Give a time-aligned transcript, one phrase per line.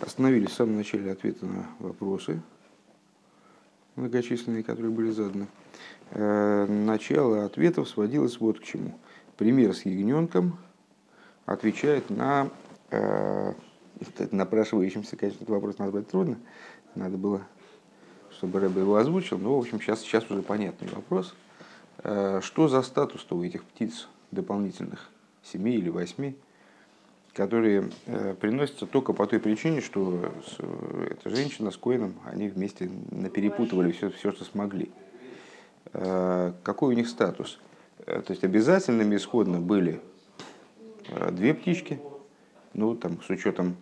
[0.00, 2.42] Остановились в самом начале ответа на вопросы
[3.94, 5.46] многочисленные, которые были заданы.
[6.10, 8.98] Э, начало ответов сводилось вот к чему.
[9.38, 10.58] Пример с ягненком
[11.46, 12.50] отвечает на
[12.90, 13.54] э,
[14.30, 16.38] напрашивающимся, конечно, этот вопрос назвать трудно.
[16.94, 17.42] Надо было,
[18.30, 19.38] чтобы Рэбе его озвучил.
[19.38, 21.34] Но, в общем, сейчас, сейчас уже понятный вопрос.
[21.98, 25.10] Э, что за статус-то у этих птиц дополнительных?
[25.42, 26.36] Семи или восьми?
[27.36, 32.90] Которые э, приносятся только по той причине, что э, эта женщина с Коином, они вместе
[33.10, 34.90] наперепутывали все, все, что смогли.
[35.92, 37.60] Э, какой у них статус?
[38.06, 40.00] То есть обязательными исходно были
[41.32, 41.98] две птички,
[42.72, 43.76] ну там с учетом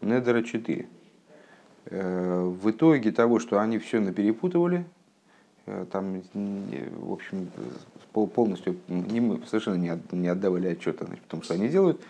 [0.00, 0.86] Недера 4.
[1.86, 4.84] В итоге того, что они все наперепутывали,
[5.90, 7.48] там, в общем,
[8.12, 8.76] полностью
[9.46, 12.00] совершенно не отдавали отчета том, что они делают,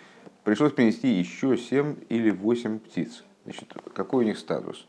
[0.45, 3.25] пришлось принести еще 7 или 8 птиц.
[3.45, 4.87] Значит, какой у них статус?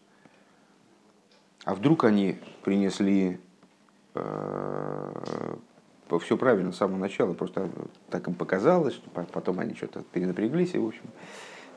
[1.64, 3.40] А вдруг они принесли
[4.14, 5.56] э,
[6.22, 7.70] все правильно с самого начала, просто
[8.10, 11.06] так им показалось, что потом они что-то перенапряглись и, в общем,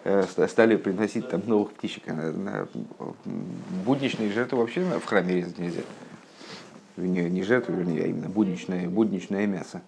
[0.04, 2.06] э, стали приносить там новых птичек.
[2.06, 2.68] На, на
[3.86, 5.80] будничные жертвы вообще в храме резать нельзя.
[6.96, 9.82] Не, не жертвы, вернее, а именно будничное, будничное мясо.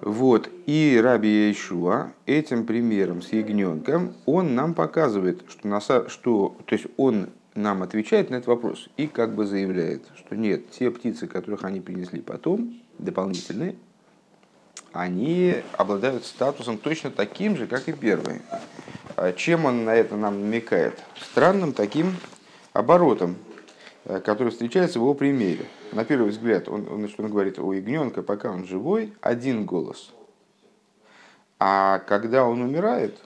[0.00, 0.48] Вот.
[0.66, 6.86] И Раби Ишуа этим примером с ягненком, он нам показывает, что, на, что то есть
[6.96, 11.64] он нам отвечает на этот вопрос и как бы заявляет, что нет, те птицы, которых
[11.64, 13.76] они принесли потом, дополнительные,
[14.92, 18.40] они обладают статусом точно таким же, как и первые.
[19.16, 20.98] А чем он на это нам намекает?
[21.20, 22.16] Странным таким
[22.72, 23.36] оборотом,
[24.04, 27.72] э, который встречается в его примере на первый взгляд, он, он, значит, он говорит, у
[27.72, 30.12] ягненка, пока он живой, один голос.
[31.58, 33.18] А когда он умирает,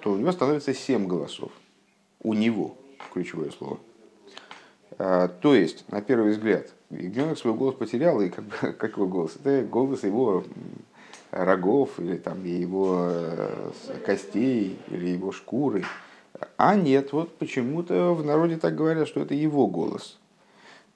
[0.00, 1.50] то у него становится семь голосов.
[2.22, 2.76] У него,
[3.12, 3.78] ключевое слово.
[4.98, 8.44] А, то есть, на первый взгляд, ягненок свой голос потерял, и как,
[8.78, 9.36] как его голос?
[9.36, 10.44] Это голос его
[11.32, 13.70] рогов, или там его э,
[14.04, 15.84] костей, или его шкуры.
[16.56, 20.18] А нет, вот почему-то в народе так говорят, что это его голос–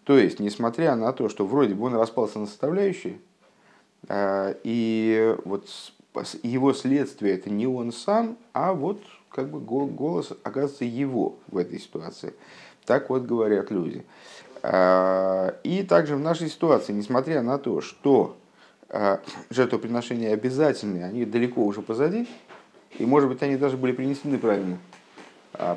[0.07, 3.19] то есть, несмотря на то, что вроде бы он распался на составляющие,
[4.09, 5.69] а, и вот
[6.45, 11.81] его следствие это не он сам, а вот как бы голос оказывается его в этой
[11.81, 12.35] ситуации.
[12.85, 14.07] Так вот говорят люди.
[14.63, 18.37] А, и также в нашей ситуации, несмотря на то, что
[18.89, 22.29] а, жертвоприношения обязательные, они далеко уже позади,
[22.97, 24.79] и может быть они даже были принесены правильно,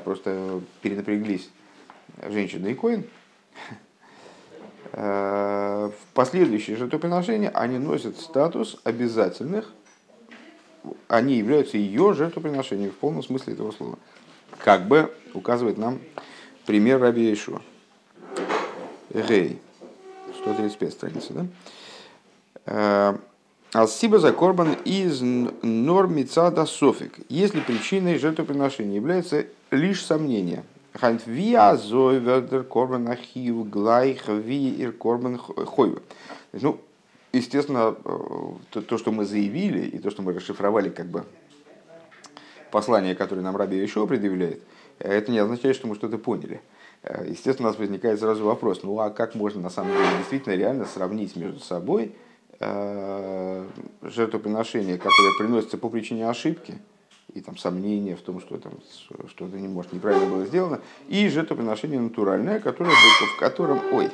[0.03, 1.49] просто перенапряглись
[2.29, 3.05] женщина и коин,
[4.91, 9.71] в последующие жертвоприношения они носят статус обязательных,
[11.07, 13.99] они являются ее жертвоприношением в полном смысле этого слова.
[14.57, 15.99] Как бы указывает нам
[16.65, 17.61] пример Раби Ишуа.
[19.11, 19.59] Гей,
[20.41, 21.45] 135 страница, да?
[22.65, 23.17] Э,
[23.73, 27.19] Алсиба за корбан из нормица до софик.
[27.29, 30.63] Если причиной жертвоприношения является лишь сомнение,
[30.93, 36.01] Хант виа зойвердер корбан ахив глайх ви ир корбан хойва.
[36.53, 36.79] Ну,
[37.31, 37.95] естественно,
[38.71, 41.25] то, то, что мы заявили, и то, что мы расшифровали как бы
[42.71, 44.61] послание, которое нам Раби еще предъявляет,
[44.99, 46.61] это не означает, что мы что-то поняли.
[47.25, 50.85] Естественно, у нас возникает сразу вопрос, ну а как можно на самом деле действительно реально
[50.85, 52.13] сравнить между собой
[52.59, 53.67] э,
[54.01, 56.77] жертвоприношение, которое приносится по причине ошибки,
[57.33, 58.73] и там сомнения в том, что там
[59.27, 64.09] что-то не может неправильно было сделано, и жертвоприношение натуральное, которое, в котором, ой,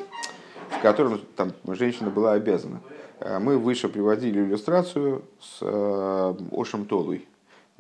[0.70, 2.81] в котором там женщина была обязана.
[3.20, 7.26] А мы выше приводили иллюстрацию с э, Ошем Толуй,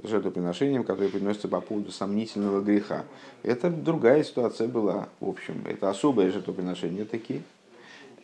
[0.01, 3.03] жертвоприношением, которое приносится по поводу сомнительного греха.
[3.43, 7.43] Это другая ситуация была, в общем, это особое жертвоприношение такие.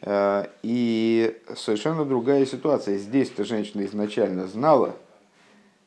[0.02, 2.98] Э, и совершенно другая ситуация.
[2.98, 4.96] Здесь-то женщина изначально знала,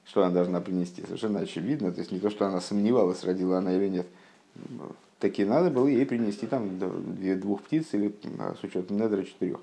[0.04, 1.92] что она должна принести, совершенно очевидно.
[1.92, 4.06] То есть не то, что она сомневалась, родила она или нет.
[5.18, 9.58] Таки надо было ей принести там двух птиц или а, с учетом недра четырех.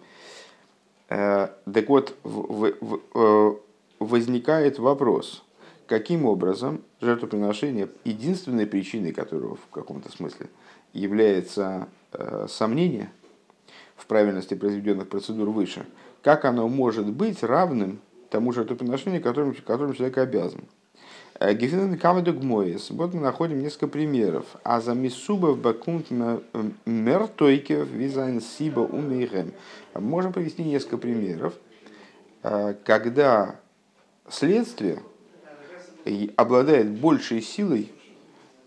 [1.09, 3.51] Э, так вот, э,
[3.99, 5.43] возникает вопрос,
[5.85, 10.47] каким образом жертвоприношение, единственной причиной которого в каком-то смысле
[10.93, 13.11] является э, сомнение
[13.95, 15.85] в правильности произведенных процедур выше,
[16.23, 17.99] как оно может быть равным
[18.31, 20.61] тому жертвоприношению, которым, которым человек обязан.
[21.39, 22.89] Э, Гефинен камедуг моес.
[22.89, 24.45] Вот мы находим несколько примеров.
[24.63, 26.07] А за мисуба бакунт
[26.85, 29.51] мертойке визайн сиба умейрем.
[29.93, 31.53] Можем привести несколько примеров,
[32.43, 33.59] э, когда
[34.29, 35.03] следствие
[36.37, 37.91] обладает большей силой,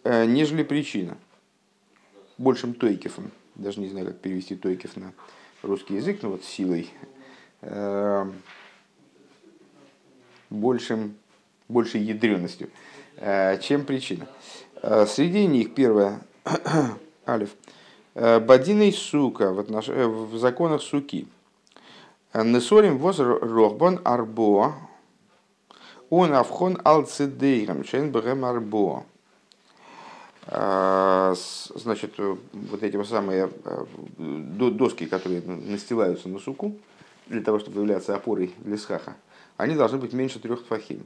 [0.05, 1.17] э, нежели причина.
[2.37, 3.31] Большим тойкефом.
[3.55, 5.15] Даже не знаю, как перевести тойкеф на
[5.63, 6.91] русский язык, но вот силой.
[10.55, 11.15] Э, большим,
[11.69, 12.71] большей ядреностью,
[13.17, 14.27] э, чем причина.
[15.07, 16.21] Среди них первое,
[17.27, 17.55] алиф,
[18.15, 19.89] бадиной сука в, отнош...
[19.89, 21.27] в законах суки.
[22.35, 24.75] Несорим воз рохбан арбо
[26.11, 29.05] он авхон алцидейрам, чен брэм арбо.
[30.47, 33.85] Значит, вот эти самые э,
[34.19, 36.77] доски, которые настилаются на суку,
[37.27, 39.17] для того, чтобы являться опорой для схаха,
[39.57, 41.05] они должны быть меньше трех тфахим.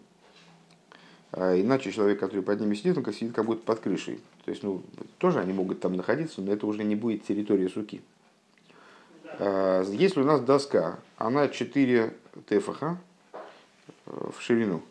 [1.33, 4.21] А, иначе человек, который под ними сидит, он сидит как будто под крышей.
[4.45, 4.83] То есть, ну,
[5.19, 8.01] тоже они могут там находиться, но это уже не будет территория суки.
[9.39, 12.15] А, если у нас доска, она 4
[12.49, 12.99] тефаха
[13.33, 14.83] э, в ширину,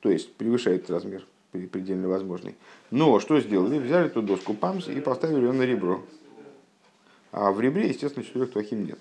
[0.00, 1.24] то есть превышает размер
[1.64, 2.54] предельно возможный.
[2.90, 3.78] Но что сделали?
[3.78, 6.02] Взяли эту доску ПАМС и поставили ее на ребро.
[7.32, 8.98] А в ребре, естественно, четырех твахим нет.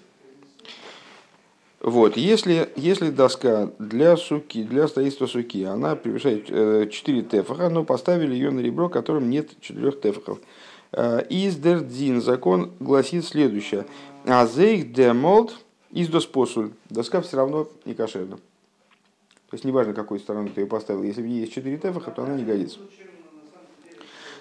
[1.86, 7.84] Вот, если, если доска для суки, для строительства суки, она превышает 4 э, тефаха, но
[7.84, 10.40] поставили ее на ребро, которым нет 4 тефахов.
[10.92, 13.86] Э, Издердин, закон гласит следующее.
[14.26, 15.54] Азейх демолт
[15.92, 16.72] из доспосуль.
[16.90, 18.38] Доска все равно не кошерна.
[18.38, 22.24] То есть неважно, какой стороны ты ее поставил, если в ней есть 4 тефаха, то
[22.24, 22.80] она не годится.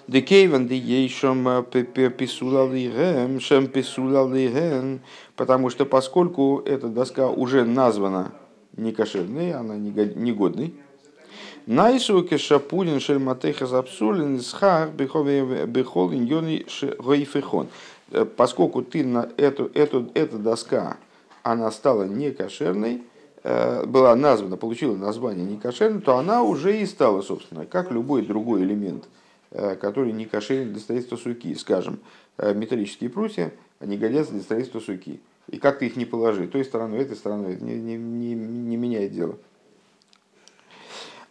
[0.07, 4.99] Декейвен де ейшем э, писулалиген, шем писулалиген,
[5.35, 8.31] потому что поскольку эта доска уже названа
[8.77, 10.75] некошерной, она негодной,
[11.65, 16.65] Найсуке шапулин шельматеха запсулин схар бехол иньони
[16.99, 17.67] гойфехон.
[18.37, 20.97] Поскольку ты на эту, эту, эта доска,
[21.41, 23.01] она стала некошерной,
[23.43, 29.05] была названа, получила название некошерной, то она уже и стала, собственно, как любой другой элемент,
[29.55, 31.55] э, который не кошерен для строительства суки.
[31.55, 31.99] Скажем,
[32.37, 35.19] э, металлические прутья, они годятся для строительства суки.
[35.49, 38.77] И как ты их не положи, той стороной, этой стороной, это не, не, не, не
[38.77, 39.37] меняет дело.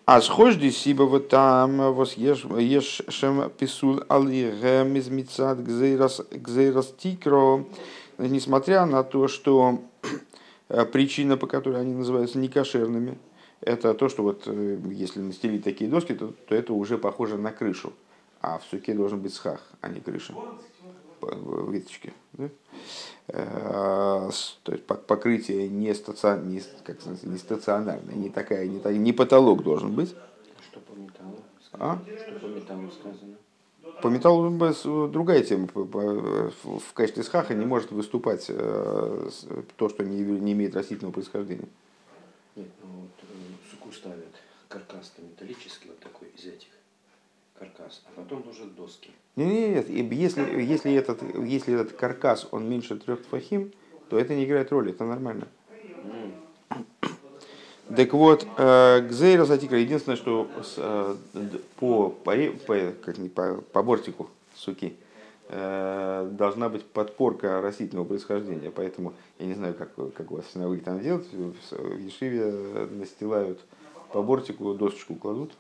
[0.07, 7.65] А схожди сиба вот там, вот ешь, шем писул алирем из мицад гзейрас тикро,
[8.19, 9.81] несмотря на то, что
[10.69, 13.19] Э, причина, по которой они называются некошерными,
[13.61, 14.49] это то, что вот
[14.91, 17.93] если настелить такие доски, то, то это уже похоже на крышу.
[18.47, 20.35] А в суке должен быть схах, а не крыша.
[21.23, 22.13] Выточки.
[22.35, 22.51] Да?
[23.29, 24.31] Э,
[24.63, 26.39] то есть покрытие не, стаци...
[26.45, 28.93] не, как не стационарное, не такая, не, так...
[28.93, 30.15] не потолок должен быть.
[30.61, 31.39] Что по металлу?
[31.73, 31.99] А?
[32.05, 33.37] Что по металлу сказано?
[34.03, 35.69] По металлу другая тема.
[35.75, 39.31] В качестве схаха не может выступать э,
[39.77, 41.69] то, что не, не имеет растительного происхождения.
[42.57, 44.35] Нет, ну вот э, суку ставят
[44.69, 46.74] каркас металлический, вот такой из этих
[47.65, 49.11] каркас, а потом уже доски.
[49.37, 53.73] Нет, нет, если, если, этот, если этот каркас, он меньше трех тфахим,
[54.09, 55.49] то это не играет роли, это нормально.
[57.97, 61.17] Так вот, э, Гзейра Затикра, единственное, что э,
[61.79, 62.35] по, по,
[63.05, 64.97] как не, по, по бортику суки
[65.51, 68.71] э, должна быть подпорка растительного происхождения.
[68.71, 71.27] Поэтому я не знаю, как, как у вас в синагоге там делают.
[71.31, 73.61] В Ешиве настилают
[74.13, 75.53] по бортику, досочку кладут.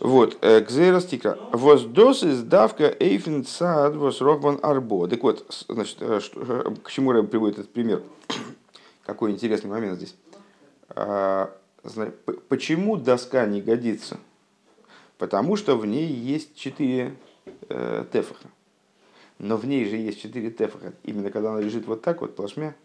[0.00, 1.38] Вот, Гзейра Стикра.
[1.52, 5.08] Воздос из давка эйфен сад вос рохбан арбо.
[5.08, 8.02] Так вот, значит, к чему я приводит этот пример?
[9.08, 10.14] какой интересный момент здесь.
[10.90, 11.50] А,
[12.48, 14.18] почему доска не годится?
[15.16, 17.16] Потому что в ней есть четыре
[17.70, 18.48] э, тефаха.
[19.38, 20.92] Но в ней же есть четыре тефаха.
[21.04, 22.76] Именно когда она лежит вот так вот, плашмя,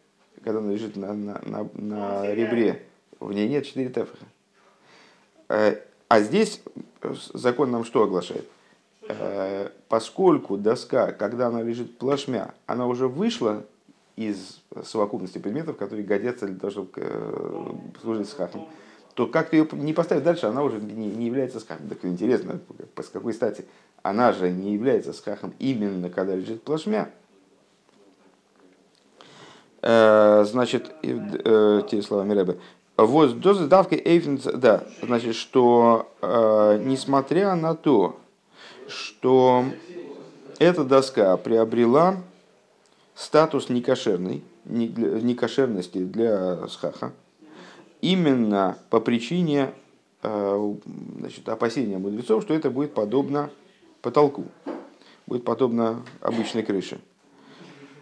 [0.44, 2.84] когда она лежит на, на, на, на ребре,
[3.20, 4.26] в ней нет четыре тефаха.
[5.54, 5.76] Э,
[6.08, 6.62] а здесь
[7.34, 8.48] закон нам что оглашает?
[9.08, 13.64] Э, поскольку доска, когда она лежит плашмя, она уже вышла
[14.16, 18.68] из совокупности предметов, которые годятся для того, чтобы э, служить схахом,
[19.14, 21.88] то как ты ее не поставишь дальше, она уже не, не является схахом.
[21.88, 22.60] Так интересно,
[23.00, 23.66] с какой стати?
[24.02, 27.12] Она же не является схахом именно когда лежит плашмя.
[29.84, 32.58] Э, значит, э, те слова Рэбе.
[32.96, 38.20] Вот доза давки эйфенс, да, значит, что несмотря на то,
[38.88, 39.66] что
[40.60, 42.18] эта доска приобрела
[43.16, 47.14] статус некошерный, некошерности для схаха,
[48.02, 49.74] именно по причине
[50.22, 50.76] э,
[51.20, 53.50] значит, опасения мудрецов, что это будет подобно
[54.02, 54.46] потолку,
[55.26, 57.00] будет подобно обычной крыше.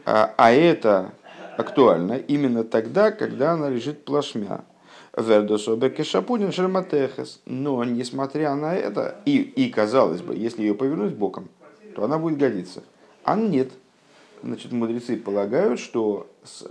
[0.05, 1.13] А, а это
[1.57, 4.65] актуально именно тогда, когда она лежит плашмя.
[5.15, 7.41] Вердособе кешапунин шерматехес.
[7.46, 11.50] Но, несмотря на это, и, и казалось бы, если ее повернуть боком,
[11.96, 12.84] то она будет годиться.
[13.24, 13.72] А нет.
[14.44, 16.65] Значит, мудрецы полагают, что с,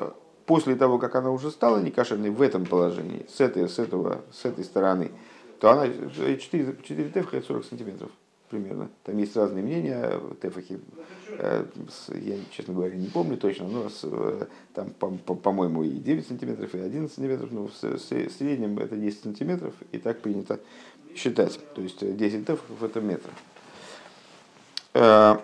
[0.47, 4.45] после того, как она уже стала некошерной в этом положении, с этой, с этого, с
[4.45, 5.13] этой стороны,
[5.61, 6.39] то она 4,
[6.83, 8.11] 4 тефха 40 сантиметров
[8.51, 8.91] примерно.
[9.05, 10.81] Там есть разные мнения, тефахи,
[11.29, 11.65] э,
[12.15, 17.15] я, честно говоря, не помню точно, но э, там, по-моему, и 9 сантиметров, и 11
[17.15, 20.61] сантиметров, но в среднем это 10 сантиметров, и так принято
[21.15, 21.59] считать.
[21.75, 23.31] То есть 10 тефахов это метр.
[24.95, 25.37] Э,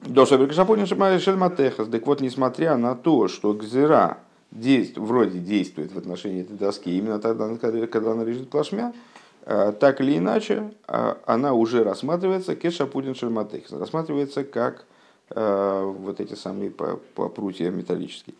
[0.00, 1.88] до Шабрикашапонин Шельматехас.
[1.88, 4.18] Так вот, несмотря на то, что Гзира
[4.50, 9.15] действует, вроде действует в отношении этой доски именно тогда, когда она лежит плашмя, э,
[9.46, 14.84] так или иначе, э, она уже рассматривается кешапудин шельматехис, рассматривается как
[15.28, 18.36] вот эти самые прутья металлические.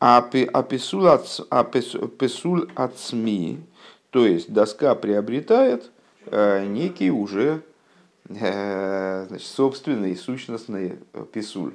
[0.00, 1.06] А песуль
[2.74, 3.60] ацми,
[4.10, 5.92] то есть доска приобретает
[6.32, 7.62] некий уже
[8.28, 11.74] Э, значит, собственный сущностный э, писуль.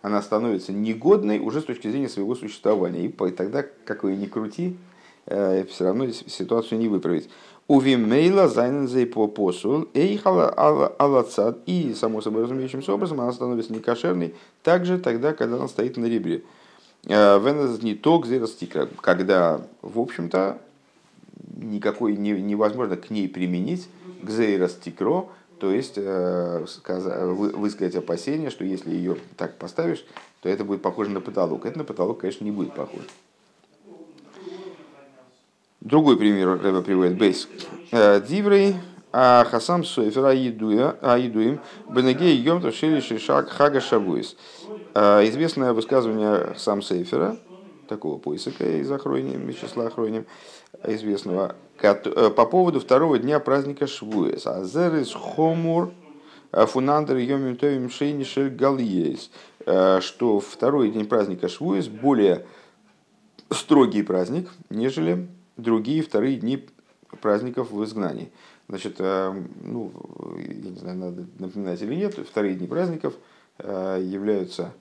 [0.00, 3.04] Она становится негодной уже с точки зрения своего существования.
[3.04, 4.78] И тогда, как вы ни крути,
[5.26, 7.28] э, все равно ситуацию не выправить.
[7.70, 10.48] Увимейла зайнензей по посул, эйхала
[10.98, 11.58] алацад.
[11.66, 14.34] И, само собой разумеющимся образом, она становится некошерной
[14.64, 16.42] также тогда, когда она стоит на ребре.
[17.04, 18.26] Венез не ток
[19.00, 20.58] когда, в общем-то,
[21.58, 23.88] никакой невозможно к ней применить
[24.20, 25.26] гзейростикро,
[25.60, 26.66] то есть э,
[27.54, 30.04] высказать опасение, что если ее так поставишь,
[30.42, 31.66] то это будет похоже на потолок.
[31.66, 33.04] Это на потолок, конечно, не будет похоже.
[35.80, 37.48] Другой пример Рэба приводит Бейс.
[37.90, 38.76] Э, Диврей
[39.12, 44.36] а хасам суэфер аидуим бенегей йом шили шишак хага шабуис.
[44.94, 47.36] Э, известное высказывание сам Сейфера,
[47.88, 50.26] такого поиска из охроним, из числа охроним,
[50.84, 54.46] известного, Э, по поводу второго дня праздника Швуэс.
[54.46, 55.92] Азерис хомур
[56.52, 59.30] э, фунандер йомим товим шейнишель галиес.
[59.66, 62.44] Э, что второй день праздника Швуэс более
[63.50, 65.26] строгий праздник, нежели
[65.62, 66.66] другие вторые дни
[67.20, 68.30] праздников в изгнании.
[68.68, 69.92] Значит, ну,
[70.38, 73.14] я не знаю, надо напоминать или нет, вторые дни праздников
[73.58, 74.72] являются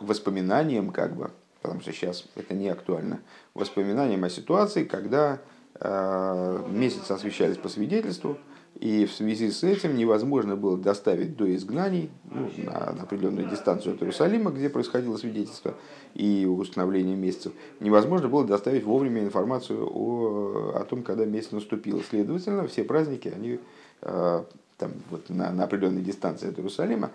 [0.00, 1.30] воспоминанием, как бы,
[1.60, 3.20] потому что сейчас это не актуально,
[3.52, 5.38] воспоминанием о ситуации, когда
[5.80, 8.36] Э, месяцы освещались по свидетельству,
[8.80, 13.96] и в связи с этим невозможно было доставить до изгнаний ну, на, на определенную дистанцию
[13.96, 15.74] от Иерусалима, где происходило свидетельство
[16.14, 22.00] и установление месяцев, невозможно было доставить вовремя информацию о, о том, когда месяц наступил.
[22.08, 23.58] Следовательно, все праздники, они
[24.02, 24.44] э,
[24.76, 27.10] там, вот, на, на определенной дистанции от Иерусалима,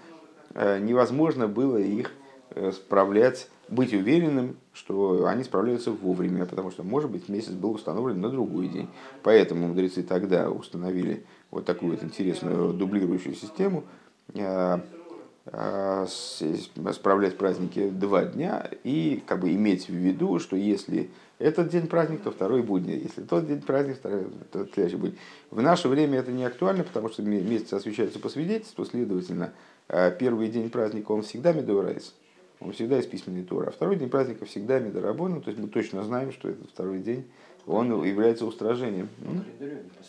[0.55, 2.11] э, невозможно было их
[2.71, 8.29] справлять быть уверенным, что они справляются вовремя, потому что, может быть, месяц был установлен на
[8.29, 8.89] другой день.
[9.23, 13.83] Поэтому мудрецы тогда установили вот такую вот интересную дублирующую систему,
[14.33, 14.79] э,
[15.45, 16.05] э,
[16.93, 22.21] справлять праздники два дня и как бы иметь в виду, что если этот день праздник,
[22.21, 22.97] то второй будний.
[22.97, 25.15] Если тот день праздник, то следующий будет.
[25.51, 29.51] В наше время это не актуально, потому что месяц освещается по свидетельству, следовательно,
[29.89, 32.13] э, первый день праздника он всегда מדאורייתא
[32.63, 33.67] он всегда из письменной Торы.
[33.67, 37.25] А второй день праздника всегда מדרבנן, то есть мы точно знаем, что этот второй день,
[37.65, 39.09] он является устрожением.
[39.97, 40.03] По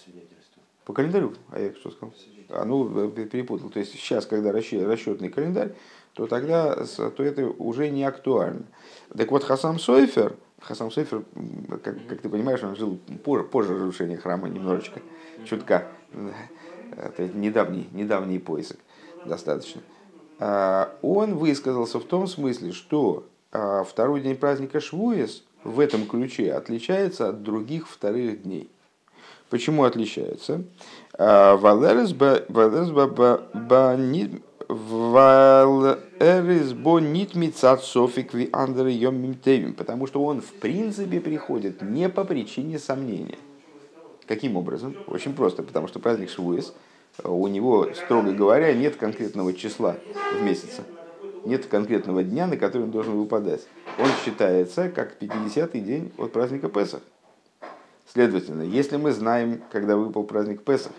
[0.85, 2.15] по календарю, а я что сказал?
[2.51, 3.71] А ну, э, перепутал.
[3.71, 5.75] То есть сейчас, когда расчетный календарь,
[6.13, 8.65] то тогда то это уже не актуально.
[9.17, 11.25] Так вот, Хасам Сойфер, Хасам Сойфер,
[11.83, 15.01] как, как ты понимаешь, он жил позже, позже разрушения храма немножечко,
[15.45, 15.89] чутка.
[16.97, 18.77] Это недавний, недавний поиск
[19.25, 19.81] достаточно.
[20.39, 26.53] А, он высказался в том смысле, что а, второй день праздника Швуес в этом ключе
[26.53, 28.71] отличается от других вторых дней.
[29.55, 30.65] Почему отличается?
[39.77, 43.39] Потому что он в принципе приходит не по причине сомнения.
[44.27, 44.97] Каким образом?
[45.07, 46.75] Очень просто, потому что праздник Швуес–
[47.23, 49.95] у него, строго говоря, нет конкретного числа
[50.37, 50.83] в месяце.
[51.45, 53.69] Нет конкретного дня, на который он должен выпадать.
[54.01, 57.03] Он считается как 50-й день от праздника Песах.
[58.15, 60.93] Следовательно, если мы знаем, когда выпал праздник Песах,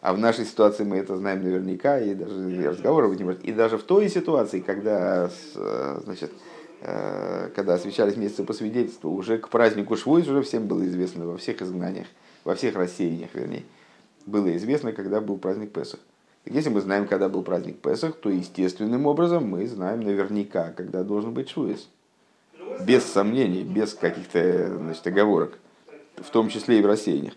[0.00, 3.44] а в нашей ситуации мы это знаем наверняка, и даже разговоров не может.
[3.44, 6.32] И даже в той ситуации, когда, значит,
[6.80, 11.36] э, когда освещались месяцы по свидетельству, уже к празднику Швуис уже всем было известно во
[11.36, 12.06] всех изгнаниях,
[12.44, 13.64] во всех рассеяниях, вернее
[14.26, 16.00] было известно, когда был праздник Песах.
[16.44, 21.32] Если мы знаем, когда был праздник Песах, то естественным образом мы знаем наверняка, когда должен
[21.32, 21.88] быть Шуис.
[22.86, 25.58] без сомнений, без каких-то значит, оговорок,
[26.16, 27.34] в том числе и в рассеяниях.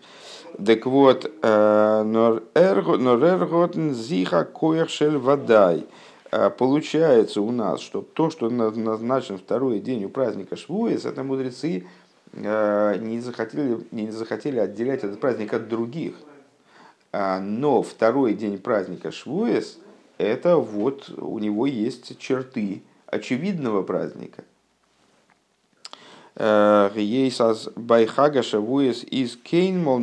[0.64, 5.86] Так вот, норерготн зиха коершель водай.
[6.58, 11.86] Получается у нас, что то, что назначен второй день у праздника Швуес, это мудрецы
[12.34, 16.14] не захотели, не захотели отделять этот праздник от других.
[17.12, 19.78] Но второй день праздника Швуес,
[20.18, 24.44] это вот у него есть черты очевидного праздника.
[26.38, 30.00] Ейсас байхага шавуес из кейн мол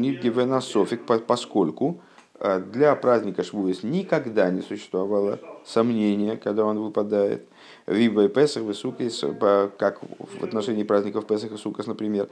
[0.62, 2.02] софик, поскольку
[2.40, 7.46] э, для праздника Швуес никогда не существовало сомнения, когда он выпадает.
[7.88, 9.24] Виба и Песах, Высукис,
[9.78, 12.28] как в отношении праздников Песах и Сукас, например.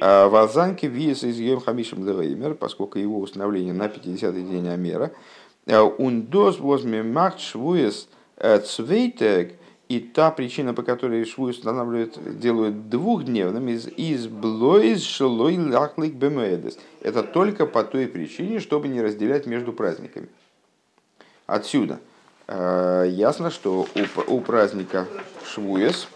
[0.00, 5.10] «А Валзанки виес из Йом Хамишем Левеймер, поскольку его установление на 50-й день Амера.
[5.66, 9.54] Ундос возьме Махт Швуес Цвейтек,
[9.88, 16.78] и та причина, по которой шву устанавливают, делают двухдневным, из, из блоиз шелой лахлик бемедес.
[17.00, 20.28] Это только по той причине, чтобы не разделять между праздниками.
[21.46, 22.00] Отсюда
[22.46, 23.86] э, ясно, что
[24.26, 25.06] у, у праздника
[25.46, 26.08] Швуес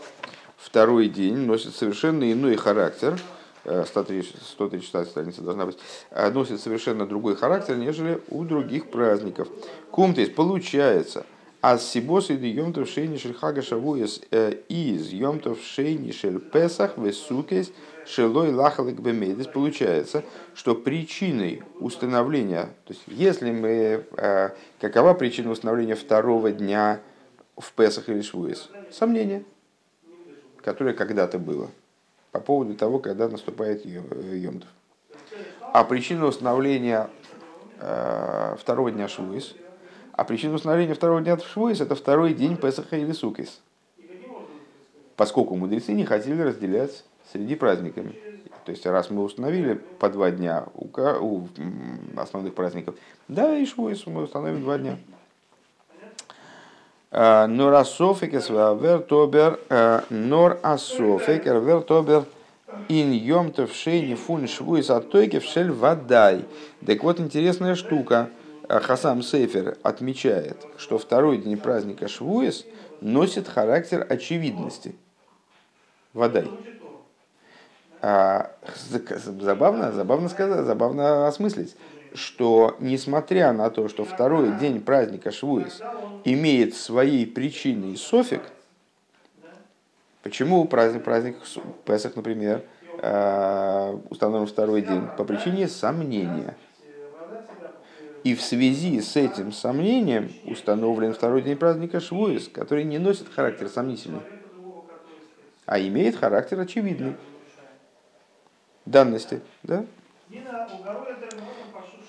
[0.59, 3.19] второй день носит совершенно иной характер,
[3.65, 5.79] 136 э, страница должна быть,
[6.11, 9.49] э, носит совершенно другой характер, нежели у других праздников.
[9.91, 11.25] Кумтес получается,
[11.63, 16.99] а с сибос и йомтов шейни шель хага шавуес э, из йомтов шейни шель песах
[16.99, 17.73] весукес
[18.05, 19.47] шелой лахалык бемедис.
[19.47, 24.51] Получается, что причиной установления, то есть если мы, э,
[24.81, 27.01] какова причина установления второго дня
[27.57, 28.69] в Песах или Швуес?
[28.91, 29.45] Сомнение,
[30.65, 31.71] которое когда-то было
[32.33, 34.69] по поводу того, когда наступает Йомтов.
[35.61, 37.09] А причина установления
[37.79, 39.55] э, второго дня Швуес–
[40.23, 43.61] а причина установления второго дня Швуис– это второй день Песаха или Сукис.
[45.17, 48.15] Поскольку мудрецы не хотели разделять среди праздниками.
[48.65, 51.49] То есть, раз мы установили по два дня у,
[52.17, 52.95] основных праздников,
[53.27, 54.97] да, и Швуис мы установим два дня.
[57.11, 62.27] А, нор асофекес вертобер, а, нор асофекер вертобер,
[62.89, 66.45] ин йомтов шейни фун швуис атойкев шель вадай.
[66.87, 68.31] Так вот, интересная штука–
[68.69, 72.65] Хасам Сейфер отмечает, что второй день праздника Швуес
[73.01, 74.95] носит характер очевидности.
[76.13, 76.49] Водай.
[78.01, 78.53] А,
[79.17, 81.77] забавно, забавно сказать, забавно осмыслить,
[82.15, 85.81] что несмотря на то, что второй день праздника Швуес
[86.25, 88.43] имеет своей причиной софик,
[90.23, 91.37] почему праздник, праздник
[91.85, 92.65] Песах, например,
[92.99, 95.07] а, установлен второй день?
[95.17, 96.57] По причине сомнения–
[98.25, 103.69] и в связи с этим сомнением установлен второй день праздника Швуис, который не носит характер
[103.69, 104.21] сомнительный,
[105.67, 107.15] а имеет характер очевидный.
[108.85, 109.85] Данности, да?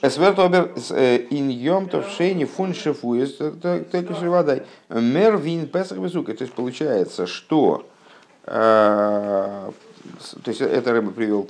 [0.01, 4.63] Эсвертобер э, ин йомтов шейни фун шефуес, только водай.
[4.89, 6.33] Мер вин песах везука.
[6.33, 7.87] То есть получается, что
[8.45, 9.71] э,
[10.43, 11.47] то есть это рыба привел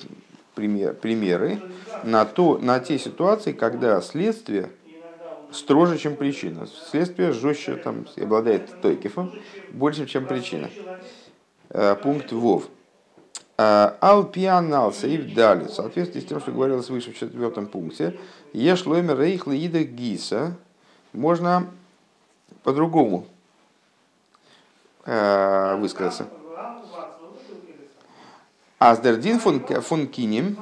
[0.55, 1.59] пример, примеры
[2.03, 4.69] на, то, на те ситуации, когда следствие
[5.51, 6.67] строже, чем причина.
[6.67, 9.33] Следствие жестче там, обладает тойкифом
[9.71, 10.69] больше, чем причина.
[11.69, 12.67] Э, пункт ВОВ.
[13.57, 15.65] Э, Алпианал сейф дали.
[15.65, 18.17] В соответствии с тем, что говорилось выше в четвертом пункте,
[18.53, 20.57] Ешлоймер рейх лиида гиса
[21.13, 21.67] можно
[22.63, 23.27] по-другому
[25.05, 26.27] э, высказаться.
[28.83, 30.57] Аздердин фун кинем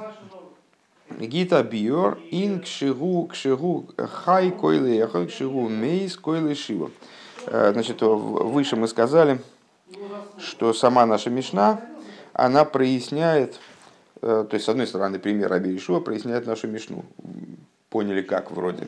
[1.18, 6.92] гита биор ин кшигу кшигу хай койлы кшигу мейс койлы шива.
[7.46, 9.40] Э, значит, выше мы сказали,
[10.38, 11.80] что сама наша Мишна,
[12.32, 13.58] она проясняет,
[14.20, 17.04] э, то есть, с одной стороны, пример Раби Ишуа проясняет нашу Мишну.
[17.90, 18.86] Поняли как вроде.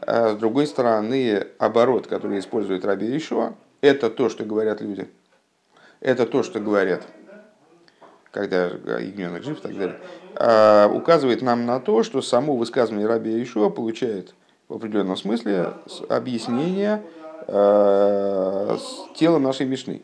[0.00, 5.08] А с другой стороны, оборот, который использует Раби Ишуа, это то, что говорят люди.
[5.98, 7.02] Это то, что говорят
[8.34, 8.66] когда
[8.98, 10.00] ягненок жив и так далее,
[10.34, 14.34] а, указывает нам на то, что само высказывание Раби Ишуа получает
[14.68, 15.74] в определенном смысле
[16.08, 17.02] объяснение
[17.46, 20.02] а, с телом нашей Мишны.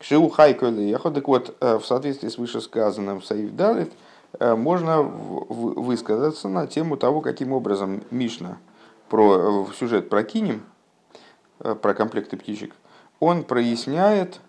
[0.00, 3.92] Кшиу хайколи ехо, так вот, а, в соответствии с вышесказанным в Саиф Далит,
[4.40, 8.56] можно высказаться на тему того, каким образом Мишна
[9.10, 10.62] про сюжет про Кинем,
[11.58, 12.74] про комплекты птичек,
[13.20, 14.40] он проясняет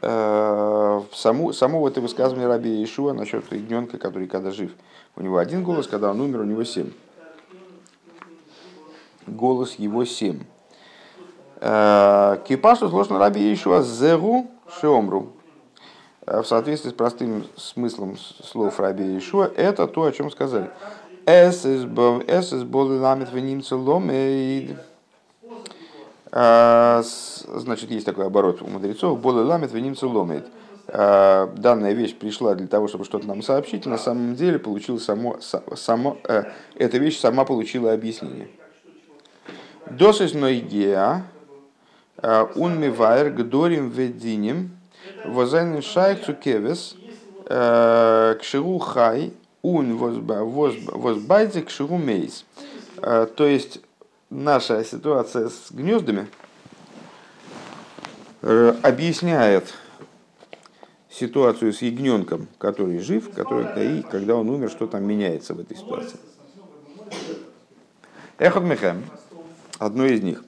[0.00, 4.72] саму, само вот это высказывание Раби Ишуа насчет ягненка, который когда жив.
[5.16, 6.92] У него один голос, когда он умер, у него семь.
[9.26, 10.40] Голос его семь.
[11.60, 15.32] Э, Кипашу сложно Раби Ишуа зеру шеомру.
[16.26, 20.70] в соответствии с простым смыслом слов Раби Ишуа, это то, о чем сказали.
[21.24, 24.76] Эс из боли ламит венимца ломейд.
[26.36, 29.18] Значит, есть такой оборот у мудрецов.
[29.20, 30.44] Боли ламит венимца ломейд.
[30.86, 33.86] Данная вещь пришла для того, чтобы что-то нам сообщить.
[33.86, 36.44] На самом деле получила само, само, э,
[36.74, 38.48] эта вещь сама получила объяснение.
[39.88, 41.22] Досыс нойгеа
[42.54, 44.76] ун мивайр гдорим вединим
[45.24, 46.96] возайнен шайх цукевес
[47.44, 52.44] кширу хай ун возбайзе кширу мейс.
[53.00, 53.80] То есть
[54.36, 56.28] наша ситуация с гнездами
[58.42, 59.74] объясняет
[61.10, 65.76] ситуацию с ягненком, который жив, который, и когда он умер, что там меняется в этой
[65.76, 66.18] ситуации.
[68.38, 69.02] Эхот Мехем,
[69.78, 70.44] одно из них,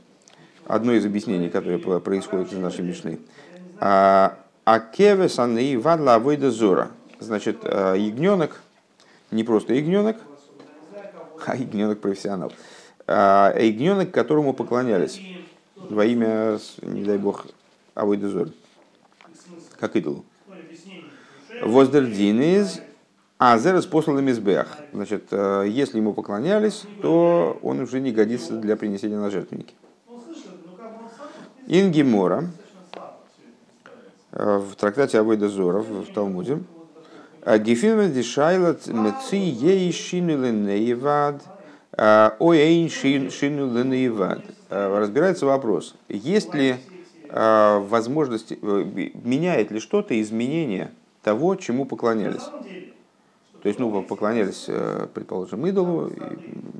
[0.66, 3.18] одно из объяснений, которое происходит из нашей Мишны.
[3.81, 4.37] А
[4.92, 6.90] кевес анны вадла авойда зора.
[7.20, 8.61] Значит, а, ягненок,
[9.31, 10.18] не просто ягненок,
[11.46, 12.53] а ягненок профессионал.
[13.10, 15.18] А ягненок, которому поклонялись
[15.76, 17.46] во имя, не дай бог,
[17.94, 18.50] авойда зора,
[19.80, 20.26] как идолу.
[21.62, 22.80] Воздердин из
[23.38, 24.76] Азерес послал мизбех.
[24.92, 29.74] Значит, э, если ему поклонялись, то он уже не годится для принесения на жертвенники.
[31.66, 32.50] Ингимора
[34.32, 36.58] э, в трактате Авойда Зоров в Талмуде
[37.46, 39.90] Гефильме дешайлат меци ей
[41.96, 44.42] ленеевад ой шину ленеевад.
[44.68, 46.77] Разбирается вопрос, есть ли
[47.29, 50.90] э, возможность, меняет ли что-то изменение
[51.22, 52.44] того, чему поклонялись.
[53.62, 56.12] То есть, ну, поклонялись, э, предположим, идолу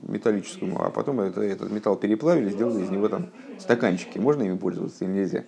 [0.03, 4.19] металлическому, а потом это, этот металл переплавили, сделали из него там стаканчики.
[4.19, 5.45] Можно ими пользоваться или нельзя?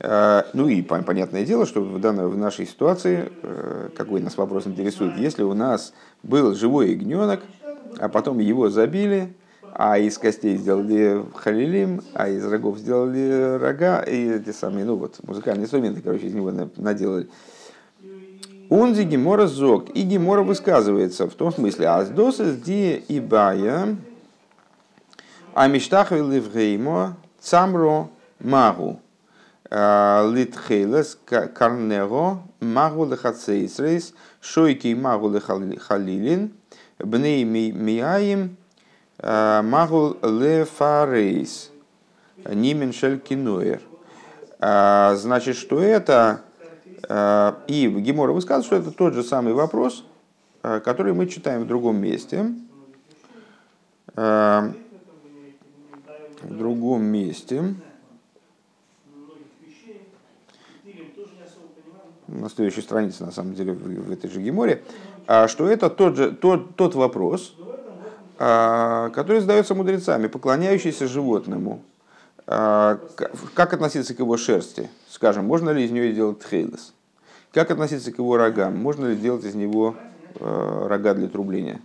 [0.00, 4.66] Э, ну и понятное дело, что в, данной, в нашей ситуации, э, какой нас вопрос
[4.66, 7.42] интересует, если у нас был живой ягненок,
[7.98, 9.34] а потом его забили,
[9.72, 15.16] а из костей сделали халилим, а из рогов сделали рога, и эти самые, ну вот,
[15.22, 17.28] музыкальные инструменты, короче, из него наделали.
[18.70, 19.90] Унзи Гемора зог.
[19.90, 23.96] И Гемора высказывается в том смысле, аздосес ди и бая,
[25.54, 28.08] а мечтахви ливгеймо цамро
[28.40, 29.00] магу.
[29.70, 36.52] А, Литхейлес карнеро магу лехацейсрейс, шойки магу лехалилин,
[36.98, 38.56] бней мияим
[39.18, 41.70] а, магу лефарейс.
[42.46, 43.80] Нимен шелькиноер.
[44.60, 46.42] А, значит, что это
[47.06, 50.06] и Гемора высказывает, что это тот же самый вопрос,
[50.62, 52.54] который мы читаем в другом месте.
[54.14, 54.72] В
[56.42, 57.74] другом месте.
[62.26, 64.82] На следующей странице, на самом деле, в, этой же Геморе.
[65.26, 67.54] Что это тот, же, тот, тот вопрос,
[68.36, 71.82] который задается мудрецами, поклоняющийся животному.
[72.46, 74.90] Как относиться к его шерсти?
[75.08, 76.92] Скажем, можно ли из нее сделать тхейлес?
[77.54, 78.76] Как относиться к его рогам?
[78.76, 79.94] Можно ли делать из него
[80.34, 81.80] э, рога для трубления?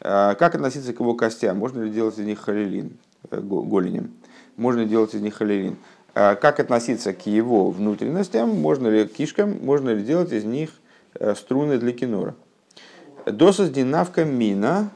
[0.00, 1.58] Э, как относиться к его костям?
[1.58, 2.96] Можно ли делать из них халилин,
[3.30, 4.10] э, голенем?
[4.56, 5.76] Можно ли делать из них халилин?
[6.14, 8.48] Как относиться к его внутренностям?
[8.48, 9.58] Можно ли кишкам?
[9.62, 10.70] Можно ли делать из них
[11.36, 12.34] струны для кинора?
[13.26, 14.90] Досас динавка мина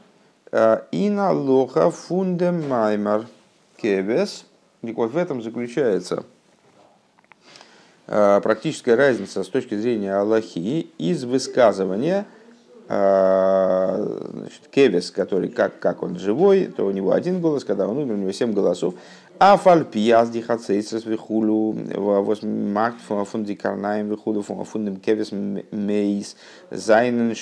[0.51, 3.25] ина лоха фундем маймар
[3.77, 4.45] кевес.
[4.83, 6.23] И вот в этом заключается
[8.07, 12.25] Э, практическая разница с точки зрения Аллахи из высказывания
[12.87, 17.97] э, значит, Кевес, который как, как он живой, то у него один голос, когда он
[17.97, 18.93] умер, у него семь голосов.
[19.39, 25.33] А фальпияс дихацейсрес вихулю восмакт фундикарнаем вихулю фундем кевес
[25.71, 26.37] мейс
[26.71, 27.35] зайнен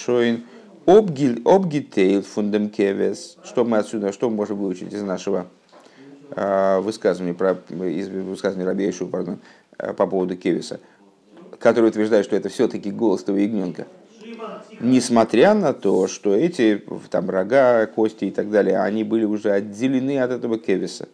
[0.85, 3.37] шоин обгитейл фундем кевес.
[3.43, 5.47] Что мы отсюда, что мы можем выучить из нашего
[6.31, 9.39] э, высказывания, про, из высказывания Рабейшу, пардон,
[9.77, 10.79] Э, по поводу Кевиса,
[11.59, 13.87] который утверждает, что это все-таки голос того ягненка.
[14.79, 20.19] Несмотря на то, что эти там, рога, кости и так далее, они были уже отделены
[20.19, 21.07] от этого Кевиса.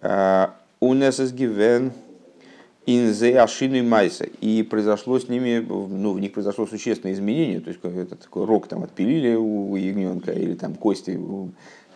[0.00, 0.48] Э,
[0.80, 1.92] У нас гивен
[2.86, 4.24] инзе ашины майса.
[4.40, 7.60] И произошло с ними, ну, в них произошло существенное изменение.
[7.60, 11.18] То есть этот такой рог там отпилили у ягненка, или там кости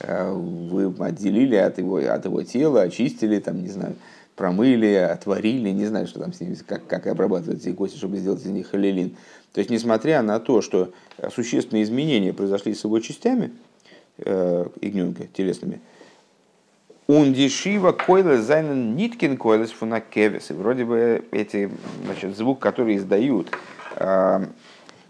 [0.01, 3.97] э, вы отделили от его, от его тела, очистили, там, не знаю,
[4.37, 8.45] промыли, отварили, не знаю, что там с ними, как, как обрабатывать эти кости, чтобы сделать
[8.45, 9.17] из них халилин.
[9.53, 10.93] То есть, несмотря на то, что
[11.35, 13.53] существенные изменения произошли с его частями,
[14.19, 15.81] э, ягненка, телесными,
[17.09, 20.51] Ундишива койлес зайнен ниткин койлес фунакевис.
[20.51, 21.71] И вроде бы эти,
[22.05, 23.49] значит, звук, который издают,
[23.95, 24.47] э,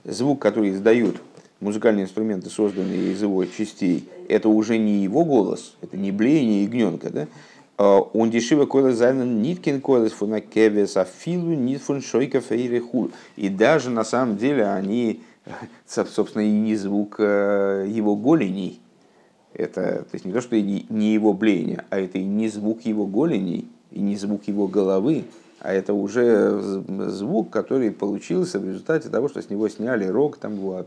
[0.04, 1.16] звук, который издают
[1.60, 7.08] музыкальные инструменты, созданные из его частей, это уже не его голос, это не блеяние ягненка,
[7.10, 7.26] да?
[7.78, 13.10] Он дешево койлес зайнен ниткин койлес фунакевис, а филу нит фун шойка фейреху.
[13.36, 15.22] И даже на самом деле они,
[15.86, 18.80] собственно, и не звук его голеней,
[19.56, 23.06] это то есть не то, что не его блеяние, а это и не звук его
[23.06, 25.24] голеней, и не звук его головы,
[25.60, 26.60] а это уже
[27.08, 30.84] звук, который получился в результате того, что с него сняли рог, там его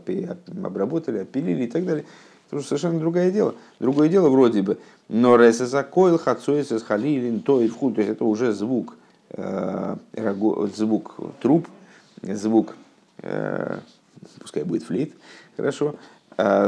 [0.64, 2.04] обработали, опилили и так далее.
[2.46, 3.54] Это уже совершенно другое дело.
[3.78, 4.78] Другое дело вроде бы.
[5.08, 8.96] Но ресесакойл, хацуэсэс, халилин, то и вхуд, то есть это уже звук,
[9.30, 9.96] э,
[10.74, 11.68] звук труб,
[12.22, 12.74] звук,
[13.22, 13.78] э,
[14.40, 15.14] пускай будет флейт,
[15.56, 15.96] хорошо,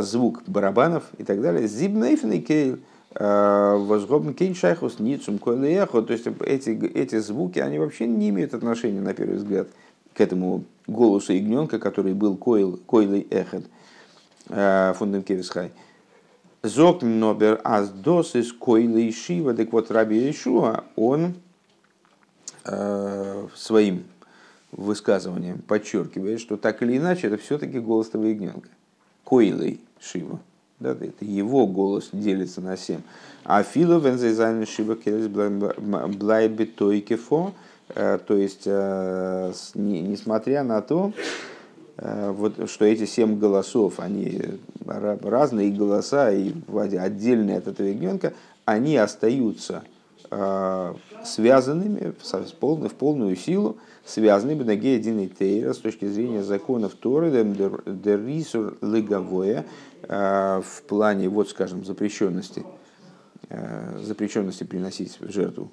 [0.03, 1.67] звук барабанов и так далее.
[1.67, 2.79] Зибнейфен кейл,
[3.15, 6.03] э, возгобн кейн шайхус ницум эхо.
[6.03, 9.69] То есть эти, эти звуки, они вообще не имеют отношения, на первый взгляд,
[10.15, 13.65] к этому голосу ягненка, который был койл, койлой эхед,
[14.49, 15.73] э, фундам кевисхай.
[16.63, 21.35] Зок нобер аз дос из койлы шива, так вот Раби Ишуа, он
[23.57, 24.05] своим
[24.71, 28.69] высказыванием подчеркивает, что так или иначе это все-таки голос того ягненка
[29.25, 30.41] койлой Шива.
[30.81, 33.03] Да, это его голос делится на семь.
[33.45, 37.53] А фило вензайзайн Шива келес блайби тойкефо,
[37.95, 41.13] э, то есть, э, несмотря на то,
[41.99, 44.43] э, вот, что эти семь голосов, они
[44.87, 46.53] разные голоса и
[46.99, 48.33] отдельные от этого ягненка,
[48.65, 49.85] они остаются
[51.25, 57.31] связанными в полную, силу связаны бенагея дин тейра с точки зрения законов Торы,
[57.87, 59.67] дерисур лыговое,
[60.03, 62.65] э, в плане, вот скажем, запрещенности,
[63.49, 65.71] э, запрещенности приносить в жертву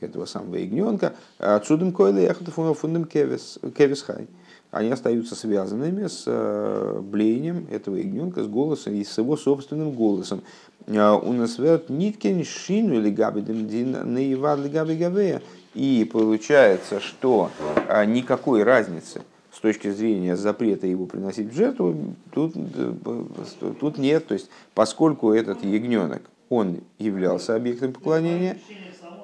[0.00, 3.58] этого самого ягненка, отсюда койлы яхот фундам кевис
[4.02, 4.28] хай.
[4.70, 10.42] Они остаются связанными с э, блеянием этого ягненка, с голосом и с его собственным голосом.
[10.88, 15.42] У нас ниткин шину или габидем наивад гавея.
[15.74, 17.50] И получается, что
[17.88, 22.92] а, никакой разницы с точки зрения запрета его приносить в жертву тут, э,
[23.80, 24.26] тут нет.
[24.26, 28.58] То есть, поскольку этот ягненок, он являлся объектом поклонения,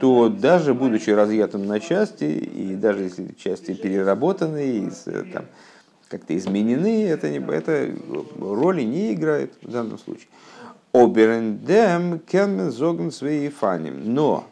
[0.02, 5.44] то даже будучи разъятым на части, и даже если части переработаны, и э, там,
[6.08, 7.88] как-то изменены, это, не, это
[8.40, 10.26] роли не играет в данном случае.
[10.92, 14.12] Оберендем кенмен зогн свои фаним.
[14.12, 14.44] Но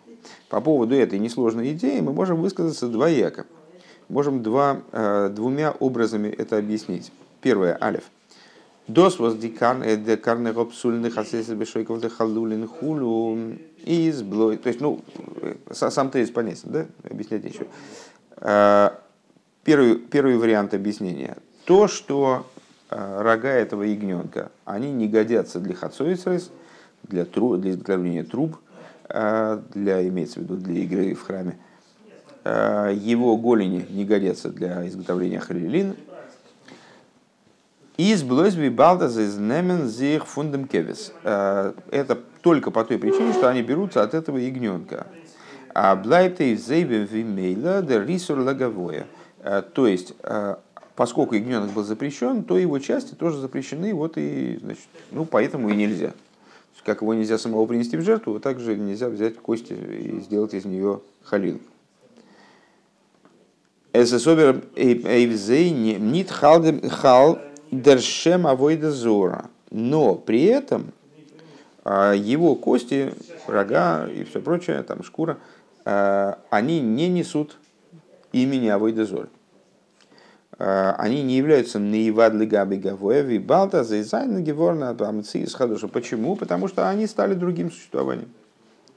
[0.50, 3.44] по поводу этой несложной идеи мы можем высказаться двояко.
[4.08, 7.10] Можем два, э, двумя образами это объяснить.
[7.40, 8.04] Первое, алиф.
[8.86, 12.00] Дос was die карны гопсульных асесис бешойков
[13.84, 14.56] хулу из блой.
[14.56, 15.00] То есть, ну,
[15.70, 16.86] сам тезис понятен, да?
[17.04, 17.66] Объяснять нечего.
[18.36, 18.90] Э,
[19.64, 21.36] первый, первый вариант объяснения.
[21.64, 22.46] То, что
[22.90, 26.50] э, рога этого ягненка, они не годятся для хацоисрес,
[27.02, 28.56] для, тру, для изготовления труб,
[29.08, 31.58] а, для, имеется в виду для игры в храме.
[32.44, 35.96] А, его голени не годятся для изготовления халилин.
[37.96, 41.12] Из блойзби балдаз из немен зих фундам кевис.
[41.24, 45.06] А, это только по той причине, что они берутся от этого ягненка.
[45.74, 49.06] А блайте зейбе вимейла де рисур лаговое.
[49.74, 50.14] То есть,
[50.96, 55.74] поскольку ягненок был запрещен, то его части тоже запрещены, вот и, значит, ну, поэтому и
[55.74, 56.12] нельзя.
[56.84, 61.02] Как его нельзя самого принести в жертву, также нельзя взять кости и сделать из нее
[61.22, 61.60] халил.
[63.92, 67.38] Эсэсобер эйвзей нит хал
[67.70, 69.50] дершем авойда зора.
[69.70, 70.92] Но при этом
[71.84, 73.14] а, его кости,
[73.46, 75.38] рога и все прочее, там шкура,
[75.84, 77.58] а, они не несут
[78.32, 79.28] имени авойда зора.
[80.60, 84.94] Э, они не являются наивадли габи гавоеви балта зайзайн геворна
[85.32, 85.88] из хадуша.
[85.88, 86.36] Почему?
[86.36, 88.28] Потому что они стали другим существованием.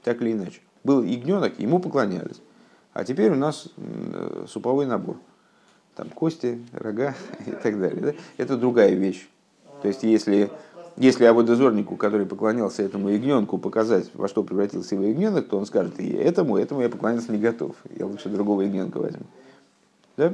[0.02, 0.60] Так или иначе.
[0.84, 2.42] Был ягненок, ему поклонялись.
[2.92, 3.68] А теперь у нас
[4.46, 5.16] суповой набор.
[5.96, 7.14] Там кости, рога
[7.46, 8.00] и так далее.
[8.00, 8.12] Да?
[8.36, 9.26] Это другая вещь.
[9.80, 10.50] То есть, если,
[10.96, 15.98] если ободозорнику, который поклонялся этому ягненку, показать, во что превратился его ягненок, то он скажет,
[15.98, 17.74] и этому, этому я поклоняться не готов.
[17.96, 19.24] Я лучше другого ягненка возьму.
[20.16, 20.32] Да?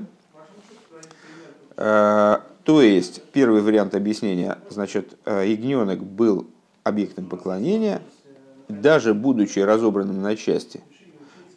[1.77, 6.47] Э, то есть, первый вариант объяснения, значит, э, ягненок был
[6.85, 8.03] объектом поклонения,
[8.69, 10.83] даже будучи разобранным на части,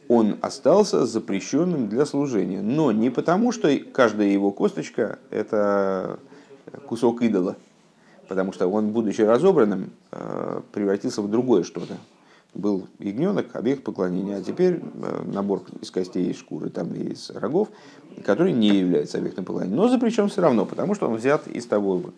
[0.08, 2.62] он остался запрещенным для служения.
[2.62, 6.20] Но не потому, что каждая его косточка– это
[6.88, 7.58] кусок идола,
[8.28, 11.98] потому что он, будучи разобранным, э, превратился в другое что-то.
[12.54, 17.70] был ягненок, объект поклонения, а теперь э, набор из костей, из шкуры там, из рогов,
[18.24, 21.98] который не является объектом поклонения, но запрещен все равно, потому что он взят из того
[21.98, 22.16] вот,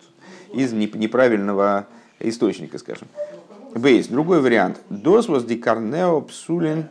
[0.53, 1.87] из неправильного
[2.19, 3.07] источника, скажем.
[3.73, 4.79] Бейс, другой вариант.
[4.89, 6.85] Дос воз дикарнео псулин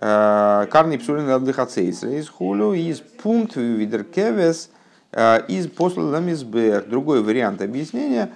[0.00, 4.70] э, карный псулин отдыхацейса из хулю из пункт видеркевес
[5.14, 6.84] э, из послаламизбер.
[6.84, 8.30] Другой вариант объяснения.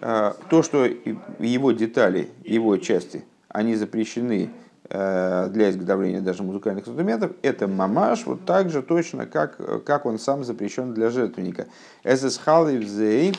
[0.00, 4.50] То, что его детали, его части– они запрещены
[4.88, 10.18] э, для изготовления даже музыкальных инструментов, это мамаш вот так же точно, как, как он
[10.18, 11.66] сам запрещен для жертвенника.
[12.02, 13.36] Эсэсхалывзей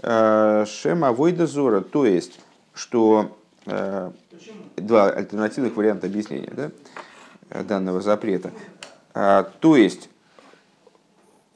[0.00, 2.40] э, шема войдазора, то есть,
[2.74, 3.36] что
[4.76, 6.70] два альтернативных варианта объяснения да,
[7.64, 8.52] данного запрета.
[9.12, 10.08] То есть,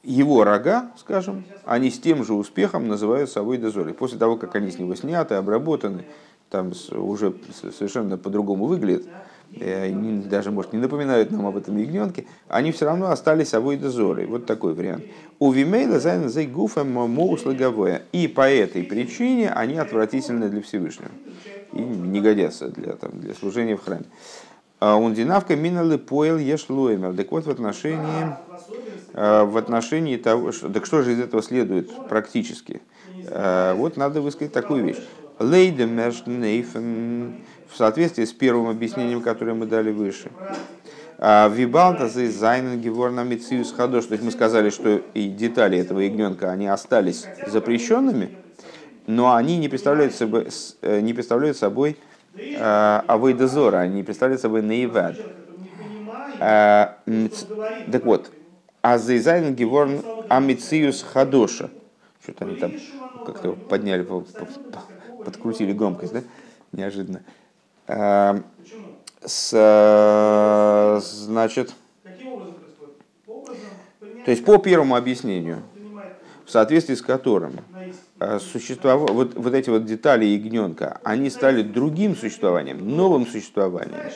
[0.03, 3.93] его рога, скажем, они с тем же успехом называют собой дозоры.
[3.93, 6.05] После того, как они с него сняты, обработаны,
[6.49, 7.33] там уже
[7.77, 9.05] совершенно по-другому выглядят,
[9.59, 14.25] они даже, может, не напоминают нам об этом ягненке, они все равно остались авой дозоры.
[14.25, 15.03] Вот такой вариант.
[15.39, 17.43] У Вимейла зайн гуфем моус
[18.11, 21.11] И по этой причине они отвратительны для Всевышнего.
[21.73, 24.05] И не годятся для, там, для служения в храме.
[24.79, 26.63] А он динавка миналы поел еш.
[26.63, 28.35] Так вот, в отношении,
[29.13, 32.81] в отношении того, что, так что же из этого следует практически?
[33.29, 34.99] А, вот надо высказать такую вещь
[35.41, 40.29] в соответствии с первым объяснением, которое мы дали выше.
[41.17, 44.05] А, Вибалта за Зайнен Геворна Мициус Хадош.
[44.05, 48.37] То есть мы сказали, что и детали этого ягненка, они остались запрещенными,
[49.07, 50.47] но они не представляют собой,
[50.81, 51.97] э, не представляют собой
[52.59, 55.15] а, Авойдозора, они не представляют собой Наивад.
[56.39, 58.31] Так вот,
[58.81, 61.69] а за Зайнен Геворн Амициус Хадоша.
[62.23, 62.73] Что-то они там
[63.25, 64.07] как-то подняли,
[65.23, 66.21] подкрутили громкость, да?
[66.71, 67.21] Неожиданно.
[67.87, 68.41] А,
[69.23, 69.51] с,
[71.03, 71.73] значит,
[74.25, 75.63] то есть по первому объяснению,
[76.45, 77.53] в соответствии с которым
[78.19, 79.09] а, существов...
[79.09, 84.11] вот, вот эти вот детали ягненка, они стали другим существованием, новым существованием.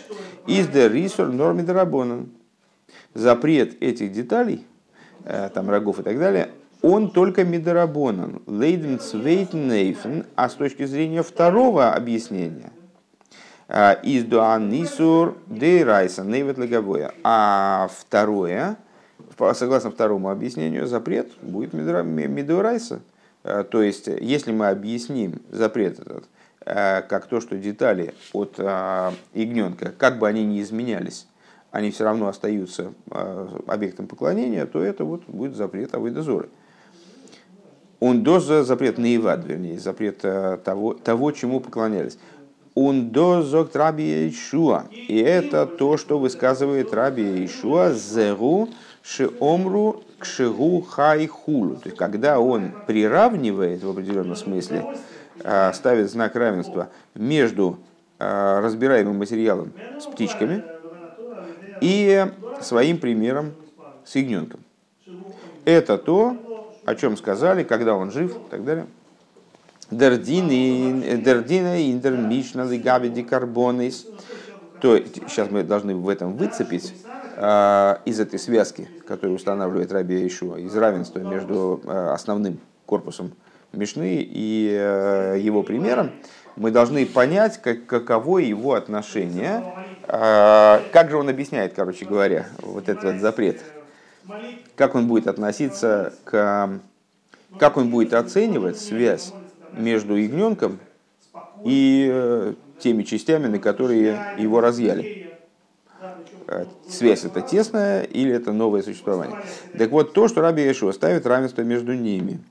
[0.48, 2.30] Из the рисор норме дарабонан.
[3.16, 4.68] Запрет этих деталей,
[5.24, 6.50] э, там рогов и так далее,
[6.82, 12.72] он только Мидорабонан, Лейден Цвейтнейфен, а с точки зрения второго объяснения,
[13.68, 17.12] а, из Дуан Нисур Дейрайса Нейвет Леговоя.
[17.24, 18.78] А второе,
[19.54, 23.00] согласно второму объяснению, запрет будет Мидорайса.
[23.44, 26.26] А, то есть, если мы объясним запрет этот,
[26.60, 31.28] как то, что детали от ягненка, как бы они ни изменялись,
[31.76, 32.94] они все равно остаются
[33.68, 36.48] объектом поклонения, то это вот будет запрет Авойдозоры.
[38.00, 42.18] Он доза запрет на Ивад, вернее, запрет э, того, того, чему поклонялись.
[42.76, 44.86] Он дозок Раби Ишуа.
[44.92, 48.70] И это то, что высказывает Раби Ишуа зеру
[49.02, 51.76] шиомру кшигу хайхулу.
[51.76, 54.96] То есть, когда он приравнивает в определенном смысле,
[55.44, 57.80] э, ставит знак равенства между
[58.20, 60.75] э, разбираемым материалом с птичками
[61.82, 62.26] и
[62.62, 63.54] своим примером
[64.06, 64.62] с ягненком.
[65.66, 66.38] Это то,
[66.86, 68.88] о чем сказали, когда он жив и так далее.
[69.92, 70.52] Дердина
[71.92, 74.08] интермишна лигаби дикарбонис.
[74.82, 76.94] То сейчас мы должны в этом выцепить
[77.38, 83.32] э, из этой связки, которую устанавливает Раби Ишуа, из равенства между э, основным корпусом
[83.72, 86.12] Мишны и э, его примером,
[86.56, 89.64] мы должны понять, как, каково его отношение,
[90.08, 93.62] как же он объясняет, короче говоря, вот этот вот запрет
[94.76, 96.80] как он будет относиться к...
[97.58, 99.32] Как он будет оценивать связь
[99.72, 100.80] между ягненком
[101.64, 105.38] и э, теми частями, на которые его разъяли.
[106.48, 109.38] Э, связь это тесная или это новое существование.
[109.78, 112.42] Так вот, то, что Раби Ешуа ставит равенство между ними,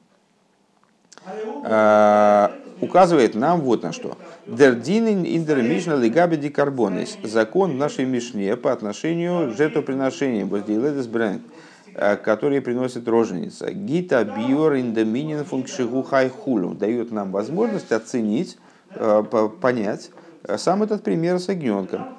[1.67, 2.49] э,
[2.81, 4.17] указывает нам вот на что.
[4.47, 7.17] Дердин индермишна лигаби карбонис.
[7.23, 10.49] Закон в нашей Мишне по отношению к жертвоприношениям.
[10.49, 11.43] Воздейледес бренд
[11.97, 13.71] Э, которые приносит роженица.
[13.73, 18.59] Гита биор индоминин функшигу хайхулю дает нам возможность оценить,
[18.91, 19.23] э,
[19.61, 20.11] понять
[20.43, 22.17] э, сам этот пример с огненком.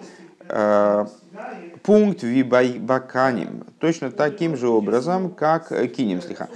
[1.83, 3.65] Пункт вибаканим.
[3.79, 6.49] Точно таким же образом, как кинем слиха.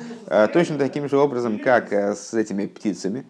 [0.53, 3.25] Точно таким же образом, как с этими птицами.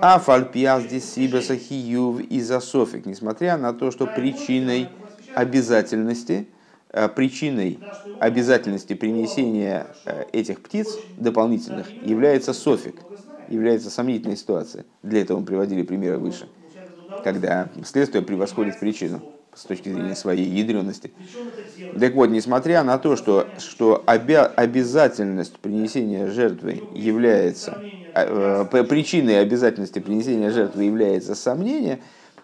[0.00, 3.06] А фальпиаз дисибеса хиюв и засофик.
[3.06, 4.88] Несмотря на то, что причиной
[5.34, 6.46] обязательности–
[6.90, 7.78] Э, причиной
[8.18, 10.86] обязательности принесения э, этих птиц
[11.18, 12.96] дополнительных является софик,
[13.46, 14.86] является сомнительная ситуация.
[15.02, 16.48] Для этого мы приводили примеры выше.
[17.22, 19.20] когда следствие превосходит причину
[19.58, 21.12] с точки зрения своей ядрености.
[21.98, 27.82] Так вот, несмотря на то, что, что обя, обязательность принесения жертвы является,
[28.14, 32.00] э, причиной обязательности принесения жертвы является сомнение,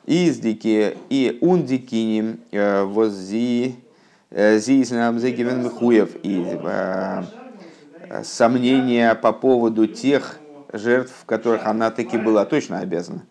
[0.06, 3.76] издики и ундикиним э, воззи
[4.30, 6.58] э, зиснам зегивен хуев и
[8.22, 10.38] сомнения по поводу тех
[10.72, 13.24] жертв, в которых она таки была точно обязана.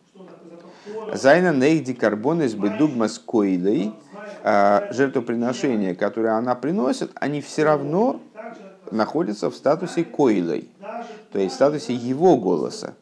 [1.14, 3.94] Зайна нейди карбонес бы дугма с коидой,
[4.42, 8.20] а, жертвоприношения, которые она приносит, они все равно
[8.90, 10.70] находятся в статусе коилой,
[11.32, 12.96] то есть в статусе его голоса.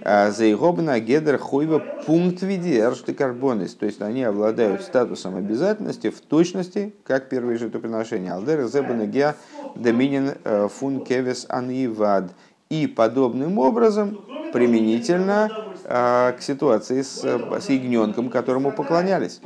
[0.00, 6.94] А, Заигобна гедер хойва пункт видершты карбонис, то есть они обладают статусом обязательности в точности,
[7.04, 8.32] как первые жертвоприношения.
[8.32, 9.34] Алдер зебана геа
[9.74, 12.32] доминин э, фун кевес анивад.
[12.70, 14.18] И подобным образом
[14.50, 15.52] применительно
[15.88, 19.40] к ситуации с, с ягненком, которому поклонялись.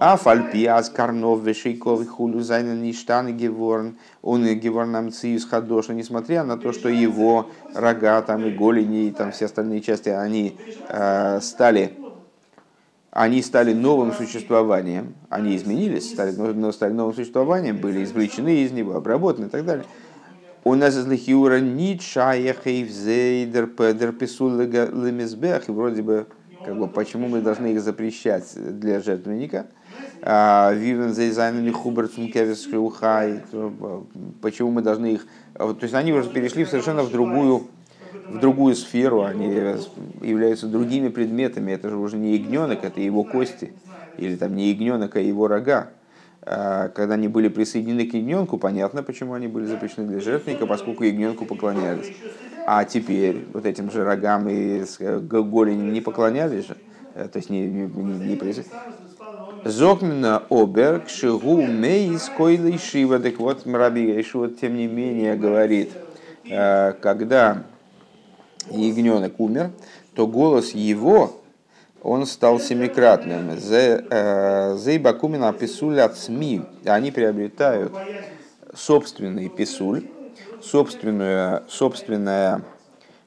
[0.00, 6.44] А фальпиас карнов вешейков хулю зайна ништаны геворн, он и геворн нам циюс хадоша, несмотря
[6.44, 10.56] на то, что его рога там и голени и там все остальные части, они
[10.88, 11.96] э, стали
[13.10, 18.94] они стали новым существованием, они изменились, стали, но стали новым существованием, были извлечены из него,
[18.94, 19.86] обработаны и так далее.
[20.68, 25.66] У нас из Лихиура нит шаехейв зейдер педер писул лемизбех.
[25.66, 26.26] И вроде бы,
[26.62, 29.68] как бы, почему мы должны их запрещать для жертвенника?
[30.20, 33.40] А, Вивен зейзайнами хуберцум кевис хай.
[34.42, 35.26] Почему мы должны их...
[35.54, 37.62] То есть они уже перешли совершенно в другую
[38.28, 39.46] в другую сферу, они
[40.20, 41.72] являются другими предметами.
[41.72, 43.72] Это же уже не ягненок, это его кости.
[44.18, 45.88] Или там не ягненок, а его рога.
[46.42, 51.04] А, когда они были присоединены к ягненку, понятно, почему они были запрещены для жертвника, поскольку
[51.04, 52.12] ягненку поклонялись.
[52.66, 56.76] А теперь вот этим же рогам и э, голеням не поклонялись же,
[57.14, 58.64] э, то есть не, не, не, не.
[59.64, 63.18] Зокмина оберг шигу мейс койлы шива.
[63.18, 65.92] Так вот, Раби Ишуа, тем не менее, говорит,
[66.48, 67.64] э, когда
[68.70, 69.70] ягненок умер,
[70.14, 71.37] то голос его
[72.02, 73.50] он стал семикратным.
[73.50, 76.62] Э, Зейбакумина писуль от СМИ.
[76.84, 77.92] Они приобретают
[78.74, 80.04] собственный писуль,
[80.62, 82.62] собственную, собственная,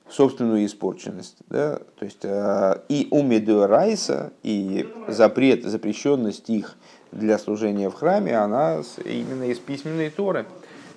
[0.10, 1.38] собственную испорченность.
[1.50, 1.80] Да?
[2.00, 6.76] То есть э, и умеду райса, и запрет, запрещенность их
[7.12, 10.46] для служения в храме, она именно из письменной торы,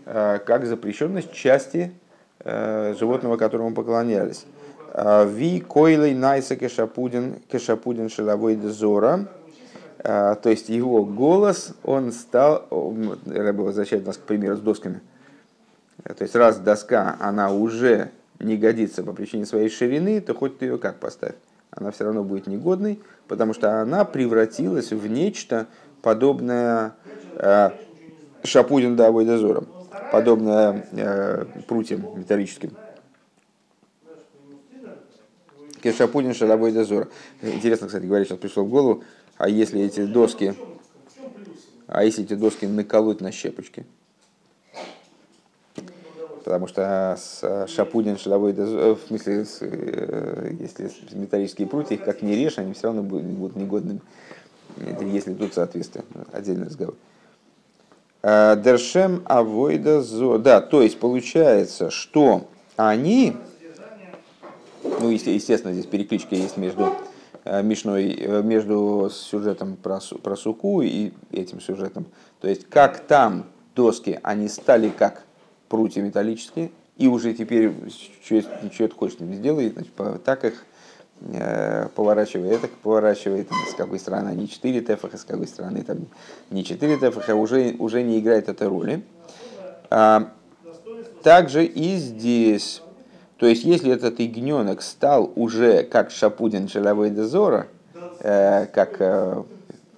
[0.06, 1.92] э, как запрещенность части
[2.44, 4.44] животного, которому поклонялись.
[4.97, 9.26] А, ви койлей найса кешапудин, кешапудин шеловой дозора.
[9.99, 12.66] А, то есть его голос, он стал,
[13.26, 15.01] Рэбе возвращает нас к примеру с досками.
[16.05, 20.66] То есть раз доска, она уже не годится по причине своей ширины, то хоть ты
[20.66, 21.34] ее как поставь,
[21.72, 25.66] она все равно будет негодной, потому что она превратилась в нечто
[26.03, 26.95] подобное
[27.36, 27.70] э,
[28.45, 29.66] шапудин да дозором,
[30.12, 32.72] подобное э, прутьям металлическим.
[35.85, 37.11] Кешапудин Шарабой Дозор.
[37.43, 39.05] Интересно, кстати говоря, сейчас пришло в голову,
[39.37, 40.55] а если эти доски,
[41.87, 43.85] а если эти доски наколоть на щепочки?
[46.43, 52.22] Потому что с Шапудин Шаловой Дозор, э, в смысле, э, если металлические прутья, их как
[52.22, 54.01] не режь, они все равно будут, негодными.
[54.78, 56.95] Это если тут соответствие, отдельный разговор.
[58.22, 60.39] Э, Дершем авойда зо.
[60.39, 63.37] Да, то есть получается, что они,
[65.01, 66.95] ну, естественно, здесь перекличка есть между
[67.45, 72.07] э, Мишной, э, между сюжетом про, про Суку и этим сюжетом.
[72.40, 75.24] То есть, как там доски, они стали как
[75.68, 77.72] прутья металлические, и уже теперь,
[78.24, 79.92] что, это хочет им сделать, значит,
[80.24, 80.64] так их
[81.20, 86.07] э, поворачивает, так поворачивает, с какой стороны они 4 тефаха, с какой стороны там
[86.51, 89.03] не 4 тефаха, уже, уже не играет этой роли.
[89.90, 90.32] А,
[91.22, 92.82] также и здесь
[93.45, 97.66] то есть, если этот ягненок стал уже как шапудин шеловой дозора,
[98.20, 99.42] э, как, э,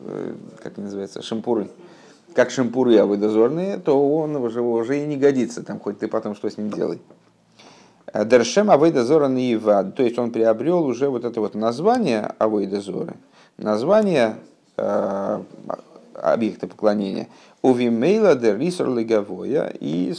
[0.01, 1.69] э, как называется, шампуры,
[2.35, 6.51] как шампуры авойдозорные, то он уже, уже и не годится, там, хоть ты потом что
[6.51, 7.01] с ним делай.
[8.13, 13.15] Э, Дершем авойдозора наивад, то есть он приобрел уже вот это вот название авойдозоры,
[13.59, 14.39] название
[14.77, 15.43] э,
[16.15, 17.29] объекта поклонения.
[17.63, 20.13] Увимейла дер рисор леговоя, и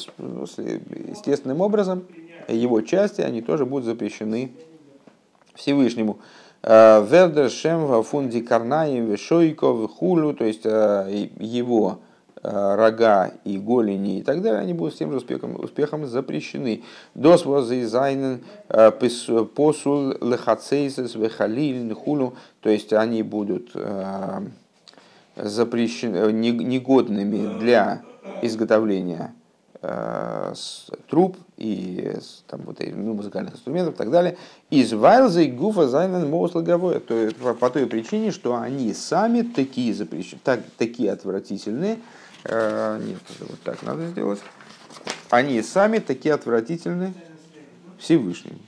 [1.09, 2.03] естественным образом
[2.53, 4.51] его части, они тоже будут запрещены
[5.55, 6.19] Всевышнему.
[6.63, 11.99] Э, Вердер Шем фунди Карнаем Вешойков Хулю, то есть э, его
[12.43, 16.83] рога и голени и так далее, они будут с тем же успехом, успехом запрещены.
[17.13, 18.41] Дос возайзайнен
[19.55, 23.71] посул лехацейсес вехалиль хулу, то есть они будут
[25.35, 28.03] запрещены, негодными для
[28.43, 29.46] изготовления Э,
[31.07, 32.15] труб и
[32.47, 34.37] там, вот, ну, музыкальных инструментов и так далее.
[34.69, 36.99] Из Вайлза и Гуфа Зайнен Моуслаговое.
[36.99, 41.99] То по, по той причине, что они сами такие запрещены, так, такие отвратительные.
[42.43, 44.39] Э, нет, вот так надо сделать.
[45.29, 47.13] Они сами такие отвратительные
[47.99, 48.59] Всевышним.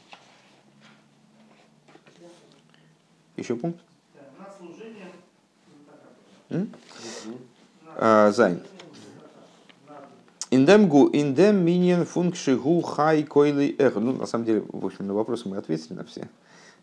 [3.35, 3.79] Еще пункт?
[7.95, 8.31] А,
[10.51, 13.95] Индемгу, индем миньен функши гу хай койли эх.
[13.95, 16.27] Ну, на самом деле, в общем, на вопросы мы ответили на все.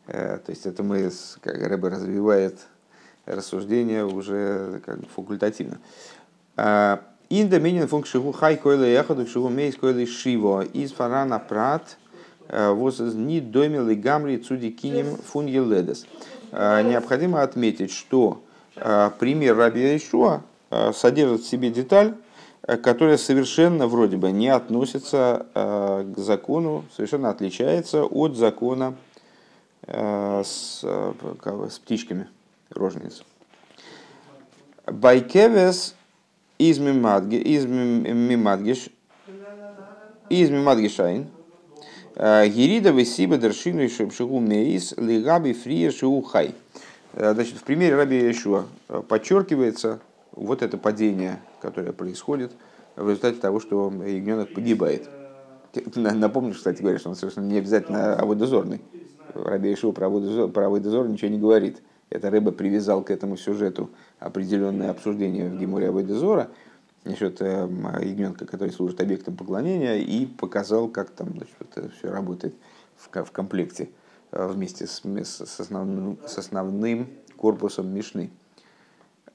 [0.07, 1.11] Э, то есть это мы,
[1.41, 2.61] как Рэбе развивает
[3.25, 5.79] рассуждение уже как бы факультативно.
[6.57, 6.99] Э,
[7.29, 10.63] Инда минин функши гу хай койли эхаду шигу мейс койли шиво.
[10.63, 11.97] Из фарана прат
[12.47, 16.07] э, воз ни домил и гамри цуди кинем фун еледес.
[16.53, 18.41] Необходимо отметить, что
[18.75, 20.43] пример Раби Ишуа
[20.95, 22.15] содержит в себе деталь,
[22.67, 28.97] которая совершенно вроде бы не относится э, к закону, совершенно отличается от закона
[29.87, 32.29] э, с, с птичками
[32.71, 33.23] рожениц.
[34.87, 35.95] Байкевес
[36.59, 37.45] из мимадгиш
[40.29, 41.27] из мимадгишайн
[42.17, 46.55] Герида весиба дершину и шепшигу мейс лигаби фрия шиухай.
[47.15, 48.67] Значит, в примере Раби Яшуа
[49.09, 50.01] подчеркивается
[50.37, 52.53] вот это падение, которое происходит
[52.95, 55.09] в результате того, что ягненок погибает.
[55.95, 58.81] Напомню, кстати говоря, что он совершенно не обязательно аводозорный.
[59.35, 61.83] Раби Ишуа про аводозор ничего не говорит.
[62.09, 66.51] Это рыба привязал к этому сюжету определенное обсуждение в Геморе Авойдозора
[67.05, 67.69] насчет э,
[68.03, 72.55] ягненка, который служит объектом поклонения, и показал, как там значит, это все работает
[72.97, 73.91] в, в комплекте
[74.33, 78.31] э, вместе с, с, основным, с основным корпусом Мишны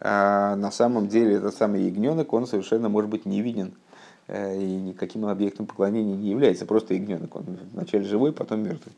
[0.03, 3.75] на самом деле этот самый ягненок, он совершенно может быть не виден
[4.27, 7.35] э, и никаким объектом поклонения не является, просто ягненок.
[7.35, 8.95] Он вначале живой, потом мертвый.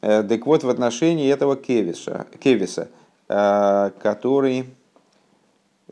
[0.00, 2.88] Э, так вот, в отношении этого кевиса, кевиса
[3.28, 4.66] э, который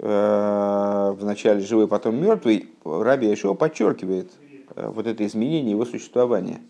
[0.00, 4.30] вначале живой, потом мертвый, Раби еще подчеркивает
[4.76, 6.61] вот это изменение его существования.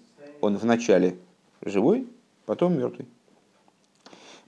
[0.41, 1.15] Он вначале
[1.61, 2.09] живой,
[2.47, 3.07] потом мертвый.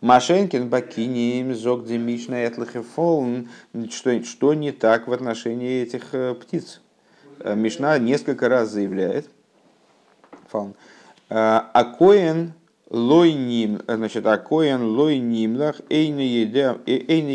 [0.01, 3.51] Машенкин Бакиним Зог Демишна Этлахефолн.
[3.91, 6.81] Что, что не так в отношении этих э, птиц?
[7.41, 9.29] Э, Мишна несколько раз заявляет,
[10.49, 10.73] фаун,
[11.29, 12.55] э, Акоен
[12.89, 16.27] лой ним, значит, Акоен лой нимлах эйне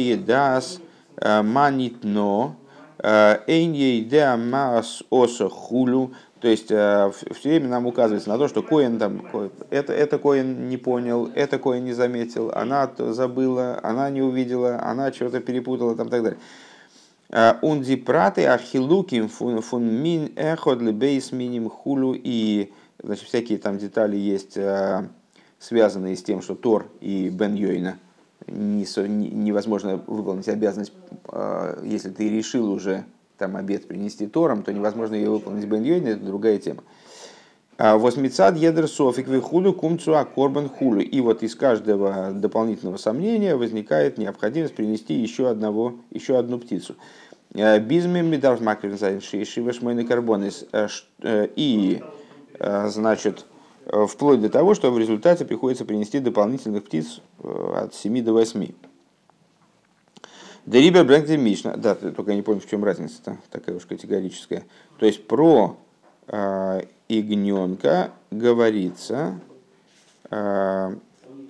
[0.10, 0.80] едас
[1.22, 2.56] манитно,
[2.98, 6.14] эйне еда мас оса хулю,
[6.46, 9.26] то есть э, все время нам указывается на то, что Коин там,
[9.72, 15.12] это, это Коин не понял, это Коин не заметил, она забыла, она не увидела, она
[15.12, 16.40] что-то перепутала там, и так далее.
[17.32, 22.72] Э, Унди праты ахилуким фун мин эход лебейс миним хулу и
[23.02, 25.08] значит, всякие там детали есть, э,
[25.58, 27.98] связанные с тем, что Тор и Бен Йойна
[28.46, 30.94] невозможно выполнить обязанность,
[31.82, 33.06] если ты решил уже
[33.38, 36.84] там обед принести Тором, то невозможно ее выполнить бен это другая тема.
[37.78, 41.02] А Восьмицад едер софик вихулю кумцу акорбан хулю.
[41.02, 46.96] И вот из каждого дополнительного сомнения возникает необходимость принести еще, одного, еще одну птицу.
[47.54, 50.66] А, Бизми медав макринзайн шиваш мойны карбонис.
[50.72, 50.88] А,
[51.22, 52.02] э, и,
[52.58, 53.46] значит,
[54.08, 58.70] вплоть до того, что в результате приходится принести дополнительных птиц э, от 7 до 8.
[60.66, 61.76] Дерибер Брэнкди Мишна.
[61.78, 64.64] Да, только я не понял, в чем разница-то такая уж категорическая.
[64.98, 65.78] То есть про
[66.28, 69.40] э, ягненка говорится,
[70.32, 70.96] э,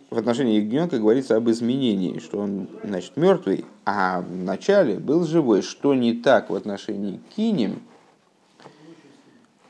[0.10, 5.62] в отношении ягненка говорится об изменении, что он, значит, мертвый, а в начале был живой.
[5.62, 7.82] Что не так в отношении кинем,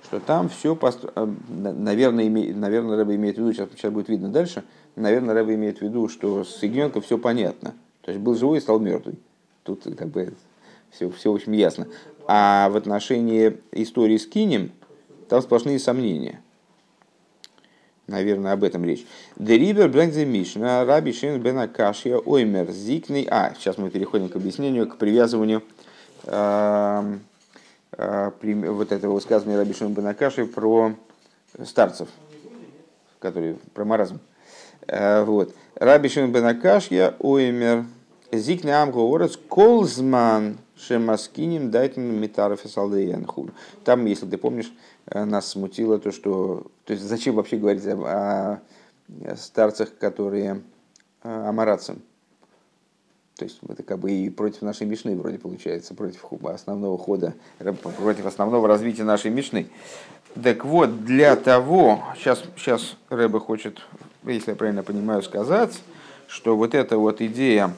[0.06, 1.06] что там все, пост...
[1.16, 2.52] наверное, име...
[2.52, 4.64] наверное, Рэба имеет в виду, сейчас, сейчас будет видно дальше,
[4.96, 7.76] наверное, Рэба имеет в виду, что с ягненком все понятно.
[8.02, 9.20] То есть был живой и стал мертвый.
[9.66, 10.34] Тут как бы
[10.92, 11.88] все, все очень ясно.
[12.28, 14.72] А в отношении истории с Кинем
[15.28, 16.40] там сплошные сомнения.
[18.06, 19.08] Наверное, об этом речь.
[19.38, 23.28] Дерибер Брэнкзе Мишна, Раби Шин Бен Акашия, Оймер Зикный.
[23.30, 25.64] А, сейчас мы переходим к объяснению, к привязыванию
[26.26, 27.18] э,
[27.94, 28.32] э,
[28.70, 30.94] вот этого высказывания Раби Шин Бен Акаши про
[31.64, 32.10] старцев,
[33.18, 34.20] которые, про маразм.
[34.86, 35.56] Э, вот.
[35.74, 37.86] Раби Шин Бен Акашия, Оймер
[38.32, 43.16] Зикне амгоорец колзман шемаскиним дайтен метаров и
[43.84, 44.72] Там, если ты помнишь,
[45.14, 46.68] нас смутило то, что...
[46.86, 48.62] То есть зачем вообще говорить о,
[49.24, 50.62] о старцах, которые
[51.22, 52.02] амарацам?
[53.38, 57.34] То есть это как бы и против нашей Мишны вроде получается, против основного хода,
[57.98, 59.68] против основного развития нашей Мишны.
[60.42, 63.80] Так вот, для того, сейчас, сейчас Рэба хочет,
[64.24, 65.82] если я правильно понимаю, сказать,
[66.28, 67.74] что вот эта вот идея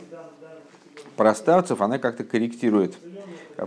[1.17, 2.97] про старцев, она как-то корректирует,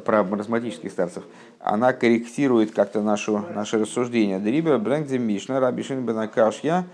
[0.05, 1.25] про маразматических старцев,
[1.59, 4.39] она корректирует как-то нашу, наше рассуждение.
[4.39, 6.87] Дрибер Брэнкзе Мишна, Рабишин Бенакашья,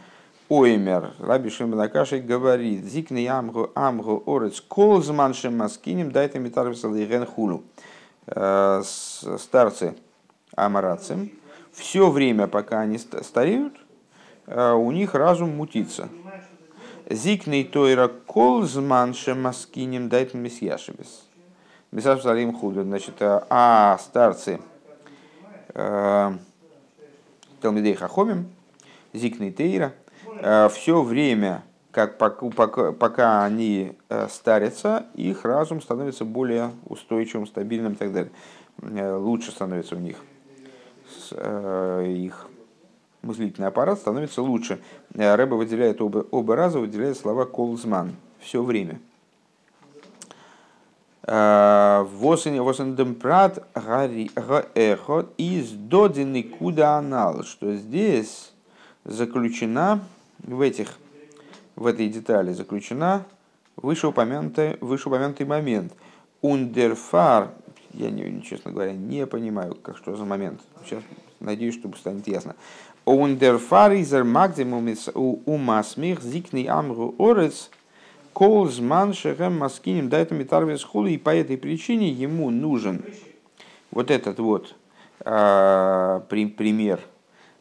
[0.48, 7.64] Оймер, Раби Шимбанакаши говорит, зикни амгу амгу орец колзман шемаскинем дайте митарвисал и хулу.
[8.28, 9.96] Э, старцы
[10.54, 11.30] амарацем,
[11.72, 13.74] все время, пока они стареют,
[14.46, 16.09] э, у них разум мутится.
[17.09, 21.26] Зикней тойра колзман шемаскинем дайте месьяшебес.
[21.92, 22.82] Месяш салим худу.
[22.82, 24.61] Значит, э, а старцы
[27.61, 28.48] Талмидей Хахомим,
[29.12, 29.94] Зикней Тейра–
[30.40, 37.46] Э, все время, как пока, пока, пока они э, старятся, их разум становится более устойчивым,
[37.46, 38.32] стабильным и так далее.
[38.82, 40.16] Э, лучше становится у них
[41.30, 42.46] их
[43.27, 44.81] мыслительный аппарат становится лучше.
[45.14, 49.01] Рэба выделяет оба, оба раза, выделяет слова «колзман» все время.
[51.27, 58.53] Восендемпрат эхот из додины куда анал, что здесь
[59.05, 60.01] заключена
[60.39, 60.97] в, этих,
[61.74, 63.24] в этой детали заключена
[63.74, 65.93] вышеупомянутый, вышеупомянутый момент.
[66.43, 67.51] Ундерфар,
[67.93, 70.61] я, не, честно говоря, не понимаю, как, что за момент.
[70.85, 71.03] Сейчас
[71.41, 72.55] надеюсь, что станет ясно.
[73.07, 77.70] Ундерфар изер максимум у масмих зикни амру орец
[78.32, 83.04] колзман шехем маскинем дает метарвес хули, и по этой причине ему нужен
[83.92, 84.74] вот этот вот
[85.24, 87.00] э, пример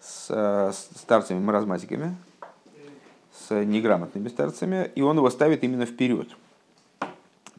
[0.01, 2.15] с, с старцами-маразматиками,
[3.31, 6.27] с неграмотными старцами, и он его ставит именно вперед,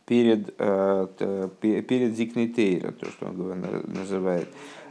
[0.06, 1.06] перед, э,
[1.60, 4.48] перед Зикной Тейра, то, что он называет.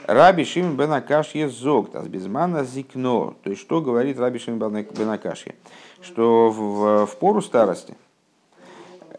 [0.08, 3.36] Раби Шим бен Акашье зог, тас безмана зикно.
[3.44, 5.56] То есть, что говорит Раби Шим бен Акашье?
[6.02, 7.96] Что в, в пору старости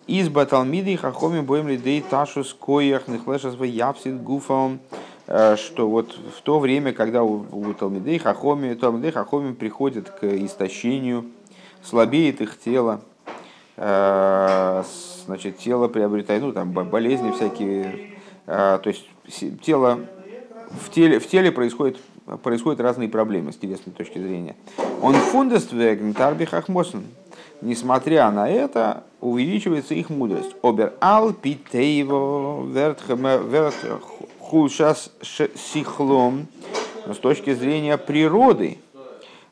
[0.07, 4.79] из Баталмиды Хахоми боем лидей ташу скоях нехлешас в япсит гуфаум
[5.27, 10.25] э, что вот в то время, когда у, у Талмидей Хахоми, Талмидей Хахоми приходит к
[10.25, 11.27] истощению,
[11.83, 13.01] слабеет их тело,
[13.77, 14.85] э,
[15.27, 18.13] значит, тело приобретает, ну, там, болезни всякие,
[18.47, 19.09] э, то есть
[19.63, 19.99] тело,
[20.71, 21.99] в теле, в теле происходит,
[22.43, 24.57] происходят разные проблемы с телесной точки зрения.
[25.03, 27.05] Он фундествеген тарбихахмосен.
[27.63, 30.55] Несмотря на это, увеличивается их мудрость.
[30.63, 33.03] Обер ал питейво верт
[34.41, 36.47] חולשת שכלם.
[37.07, 38.79] С точки зрения природы,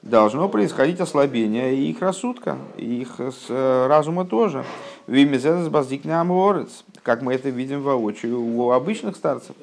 [0.05, 4.65] должно происходить ослабление их рассудка, их э, разума тоже.
[5.07, 9.57] Вимизес баздикный аморец, как мы это видим воочию у обычных старцев.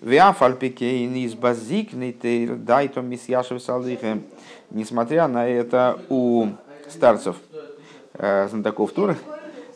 [0.00, 2.12] Виафальпикейн из базикный
[2.56, 4.22] дайтом мисьяшев салдихем.
[4.70, 6.48] Несмотря на это, у
[6.88, 7.36] старцев
[8.14, 9.16] э, знатоков Торы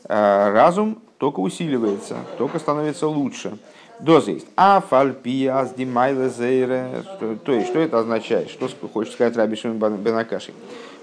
[0.08, 3.58] э, разум только усиливается, только становится лучше.
[4.00, 4.46] Доза есть.
[4.56, 7.04] А фальпиас димайле зейре.
[7.44, 8.50] То есть, что это означает?
[8.50, 10.52] Что хочет сказать Раби Шимон Бенакаши?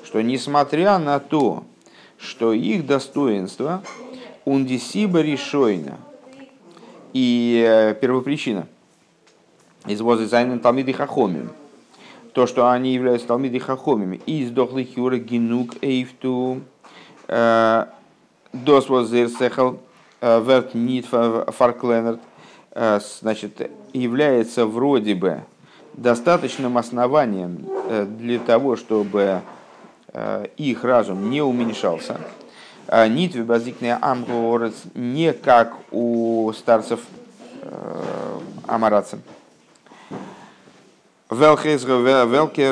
[0.03, 1.63] Что несмотря на то,
[2.17, 3.82] что их достоинство
[4.45, 5.97] ундисиба решойна
[7.13, 8.67] и э, первопричина
[9.86, 11.51] из воза зайнен талмиды хахомим,
[12.34, 16.61] то, что они являются талмиды хахомими, из дохлы хюра гинук эйфту
[17.27, 17.86] э,
[18.53, 19.80] дос возер сехал
[20.21, 22.19] э, верт нит фаркленерт,
[22.71, 25.41] Э, значит, является вроде бы
[25.93, 27.65] достаточным основанием
[28.17, 29.41] для того, чтобы
[30.55, 32.17] их разум не уменьшался.
[32.88, 37.01] Нитве базикная амгорец не как у старцев
[38.65, 39.19] амарацев.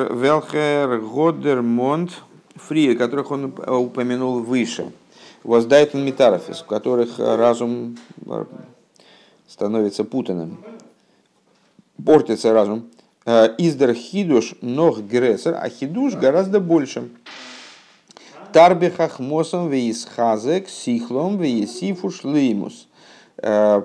[0.09, 2.11] Велхер Годермонд
[2.55, 4.91] Фри, которых он упомянул выше.
[5.43, 7.97] Воздайтен Митарафис, в которых разум
[9.47, 10.57] становится путанным,
[12.03, 12.89] портится разум.
[13.25, 17.09] Э, Издер хидуш ног грессер, а хидуш гораздо больше.
[18.53, 22.87] Тарбехах мосом веисхазек сихлом веисифу шлеймус.
[23.37, 23.83] Э,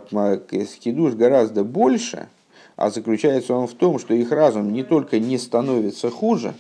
[0.83, 2.29] хидуш гораздо больше,
[2.77, 6.55] а заключается он в том, что их разум не только не становится хуже,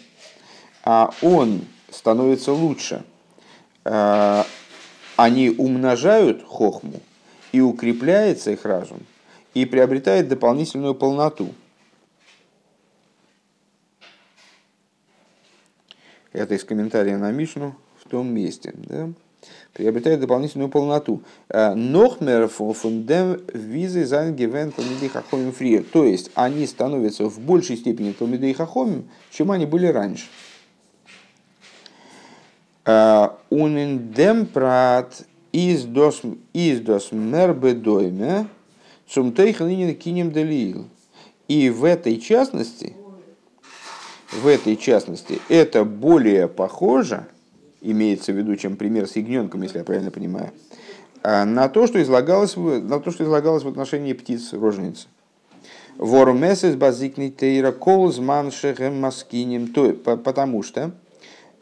[0.84, 3.04] а он становится лучше.
[3.84, 4.44] Э,
[5.16, 7.00] они умножают хохму,
[7.52, 9.00] и укрепляется их разум,
[9.54, 11.52] и приобретает дополнительную полноту.
[16.32, 18.72] Это из комментария на Мишну в том месте.
[18.74, 19.10] Да?
[19.72, 21.22] Приобретает дополнительную полноту.
[21.48, 25.84] Э, Нохмер фундем визы зангивен талмидей хахомим фриер.
[25.84, 30.26] То есть они становятся в большей степени талмидей хахомим, чем они были раньше.
[32.84, 36.22] Э, Униндем прат из дос
[37.12, 38.46] мербедойме
[39.08, 40.88] цумтейханинин кинем делиил.
[41.48, 42.96] И в этой частности,
[44.32, 47.26] в этой частности, это более похоже
[47.82, 50.52] имеется в виду, чем пример с ягненком, если я правильно понимаю,
[51.22, 55.08] а на то, что излагалось, на то, что излагалось в отношении птиц роженицы.
[55.98, 59.72] Вормесес базикни тейра колзман шехем маскинем.
[60.02, 60.92] Потому что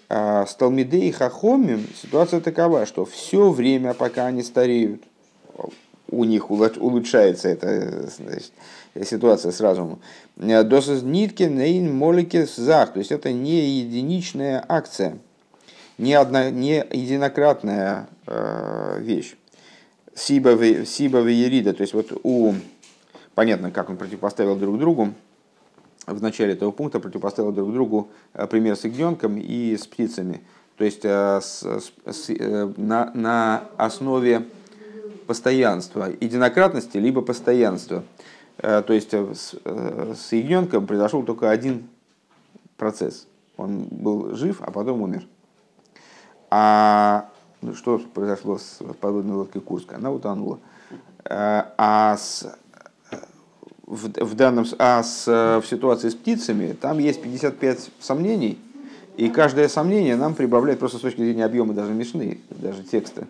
[0.09, 5.03] а, с Талмидей и Хахомим ситуация такова, что все время, пока они стареют,
[6.09, 8.53] у них улучшается эта значит,
[9.05, 10.01] ситуация с разумом.
[10.37, 12.95] Досыз нитки нейн молики зах.
[12.95, 15.19] То есть это не единичная акция–
[16.01, 19.37] не, одна, не единократная э, вещь.
[20.15, 22.55] Сиба Ерида, то есть вот у,
[23.35, 25.13] понятно, как он противопоставил друг другу,
[26.07, 30.41] в начале этого пункта противопоставил друг другу э, пример с ягненком и с птицами.
[30.77, 31.65] То есть э, с,
[32.07, 32.29] с,
[32.79, 34.47] на, на основе
[35.27, 38.03] постоянства, единократности, либо постоянства.
[38.57, 41.89] То есть с, с ягненком произошел только один
[42.77, 43.27] процесс.
[43.57, 45.27] Он был жив, а потом умер.
[46.51, 47.31] А
[47.63, 49.97] ну, что произошло с подводной лодкой Курска?
[49.97, 50.59] Она утонула.
[51.25, 52.47] Э, а с,
[53.87, 58.59] в, в, данном, а с, в ситуации с птицами там есть 55 сомнений,
[59.17, 63.27] и каждое сомнение нам прибавляет просто с точки зрения объема даже мешны, даже текста.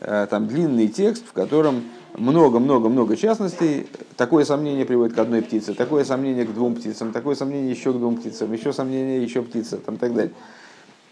[0.00, 1.84] Э, там длинный текст, в котором
[2.16, 3.88] много-много-много частностей.
[4.16, 7.96] Такое сомнение приводит к одной птице, такое сомнение к двум птицам, такое сомнение еще к
[7.96, 10.32] двум птицам, еще сомнение еще птица, там, так далее.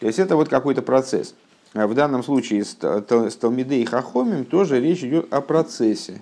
[0.01, 1.35] То есть это вот какой-то процесс.
[1.75, 6.21] А в данном случае с Талмидей и Хахомим тоже речь идет о процессе.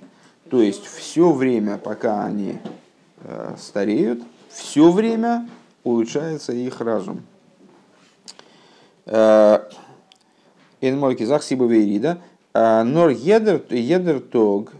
[0.50, 2.58] То есть все время, пока они
[3.22, 5.48] э, стареют, все время
[5.84, 7.22] улучшается их разум.
[9.06, 9.68] Э,
[10.80, 12.18] Энмойки захсибовейрида.
[12.54, 14.72] Э, нор едер тог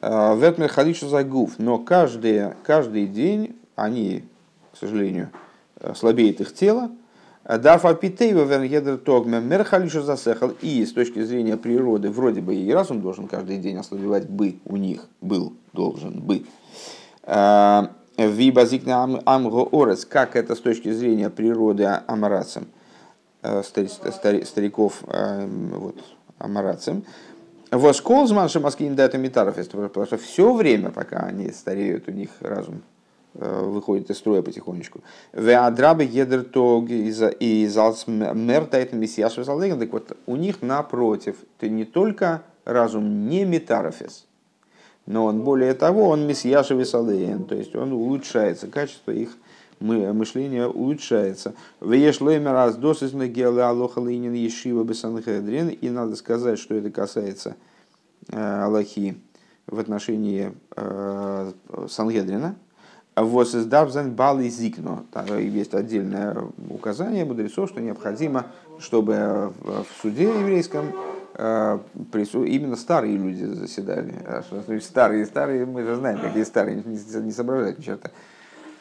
[0.00, 1.58] ветмер халишу загув.
[1.58, 4.24] Но каждый, каждый день они,
[4.72, 5.30] к сожалению,
[5.94, 6.90] слабеет их тело,
[7.44, 10.52] Дарфа Питейва Венгедер Тогме Мерхалиша засехал.
[10.60, 14.76] И с точки зрения природы, вроде бы и разум должен каждый день ослабевать бы у
[14.76, 16.44] них, был, должен бы.
[17.24, 22.68] А, Вибазикна Амго Орес, как это с точки зрения природы амарацем,
[23.42, 25.96] э, стариков э, вот,
[26.38, 27.04] амарацем.
[27.70, 32.28] Воскол с маншем маскин дата митаров, потому что все время, пока они стареют, у них
[32.40, 32.82] разум
[33.34, 35.00] выходит из строя потихонечку.
[35.32, 43.44] Веадрабы едертог и залцмертайт мессияш Так вот, у них напротив, ты не только разум не
[43.44, 44.26] метарофис,
[45.06, 49.36] но он более того, он мессияш весалейн, то есть он улучшается, качество их
[49.82, 51.54] мышления улучшается.
[51.80, 55.68] Веешлоймер раз досысна геала алоха лейнин ешива бесанхедрин.
[55.68, 57.56] И надо сказать, что это касается
[58.28, 59.16] э, Аллахи
[59.66, 61.52] в отношении э,
[63.14, 65.04] Сангедрина, вот издавзен бал и зикно.
[65.38, 66.36] Есть отдельное
[66.70, 68.46] указание мудрецов, что необходимо,
[68.78, 70.86] чтобы в суде еврейском
[71.34, 71.78] э,
[72.14, 74.14] именно старые люди заседали.
[74.26, 74.42] А
[74.80, 78.10] старые, старые, мы же знаем, какие старые, не соображают ни черта.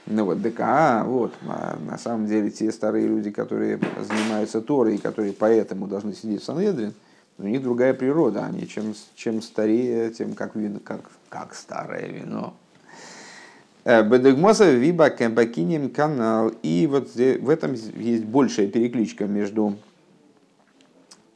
[0.08, 4.98] Ну вот, ДКА, вот, а на самом деле те старые люди, которые занимаются Торой, и
[4.98, 6.94] которые поэтому должны сидеть в Санедрин,
[7.38, 12.56] у них другая природа, они чем, чем старее, тем как, вино, как, как старое вино.
[13.84, 16.52] Э, Бедегмоса виба кембакинем канал.
[16.62, 19.78] И вот в этом есть большая перекличка между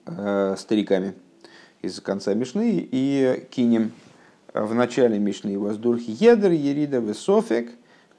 [0.06, 1.14] э, стариками
[1.82, 3.92] из конца Мишны и кинем.
[4.54, 7.72] В начале Мишны воздух едер ерида высофек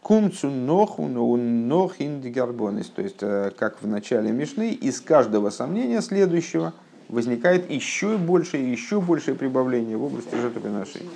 [0.03, 2.89] кумцу ноху нохин гарбонис.
[2.89, 6.74] То есть, э, как в начале Мишны, из каждого сомнения следующего
[7.09, 11.11] возникает еще больше еще большее прибавление в области жертвоприношений.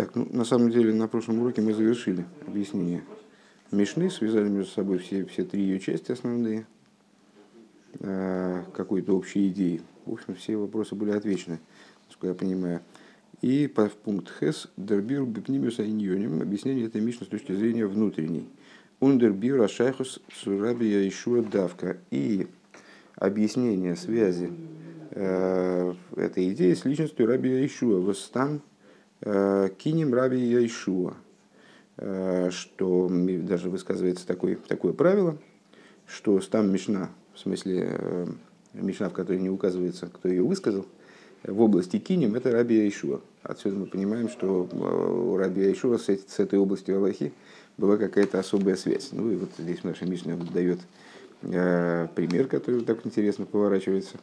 [0.00, 3.02] Так, ну, на самом деле, на прошлом уроке мы завершили объяснение
[3.70, 6.66] Мишны, связали между собой все, все три ее части основные,
[7.98, 9.82] э, какой-то общей идеи.
[10.06, 11.60] В общем, все вопросы были отвечены,
[12.06, 12.80] насколько я понимаю.
[13.42, 18.48] И по, в пункт Хес Дербир Бипнимиус Айньоним объяснение этой Мишны с точки зрения внутренней.
[19.00, 21.98] Ундербир Ашайхус Сурабия Ишуа Давка.
[22.10, 22.46] И
[23.16, 24.50] объяснение связи
[25.10, 28.69] э, этой идеи с личностью Раби Яишуа, Востам э,
[29.22, 31.14] Кинем Раби Яишуа,
[31.98, 35.36] э, что даже высказывается такое, такое правило,
[36.06, 38.26] что стам Мишна, в смысле э,
[38.74, 40.86] Мишна, в которой не указывается, кто ее высказал,
[41.42, 43.20] в области Кинем, это Раби Яишуа.
[43.42, 47.32] Отсюда мы понимаем, что у Раби Яишуа с, с этой областью Аллахи
[47.78, 49.10] была какая-то особая связь.
[49.12, 50.80] Ну и вот здесь наша Мишна дает
[51.42, 54.16] Э, пример, который так интересно поворачивается,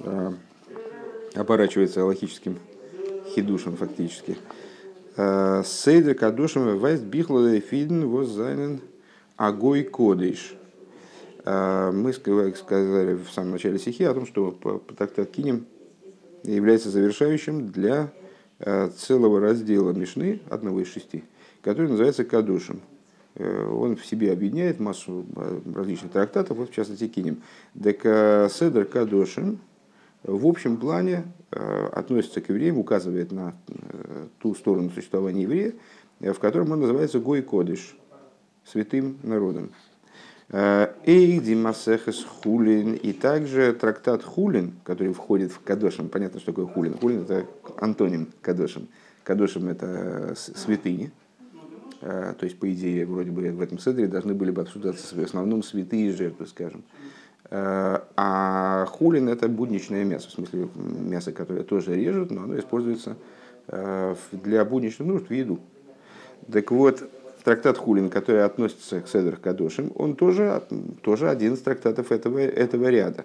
[0.00, 0.32] э,
[1.34, 2.58] оборачивается логическим
[3.34, 4.36] хидушем фактически.
[5.16, 8.80] Э, Сейдер кадушем вайст бихла фиден воззайнен
[9.36, 10.54] агой кодыш.
[11.42, 14.50] Мы сказали в самом начале стихи о том, что
[14.94, 15.64] трактат Кинем
[16.42, 18.12] является завершающим для
[18.98, 21.24] целого раздела Мишны, одного из шести,
[21.62, 22.82] который называется Кадушем.
[23.36, 27.42] Э, он в себе объединяет массу э, различных трактатов, вот в частности Кинем.
[27.80, 28.02] Так
[28.52, 29.58] Седер Кадошин
[30.22, 33.54] в общем плане э, относится к евреям, указывает на
[34.38, 35.74] ту сторону существования еврея,
[36.20, 37.96] в котором он называется Гой Кодыш,
[38.64, 39.70] святым народом.
[40.50, 46.08] Эйди Масехес Хулин и также трактат Хулин, который входит в Кадошин.
[46.08, 46.98] Понятно, что такое Хулин.
[46.98, 47.46] Хулин это
[47.78, 48.88] антоним Кадошин.
[49.22, 51.12] Кадошин это святыни,
[52.00, 55.22] Э, то есть, по идее, вроде бы в этом седре должны были бы обсуждаться в
[55.22, 56.82] основном святые жертвы, скажем.
[57.50, 63.16] Э, а хулин– это будничное мясо, в смысле мясо, которое тоже режут, но оно используется
[63.66, 65.58] э, для будничных нужд в еду.
[66.50, 67.02] Так вот,
[67.44, 70.62] трактат Хулин, который относится к Седр Кадошим, он тоже,
[71.02, 73.24] тоже один из трактатов этого, этого ряда.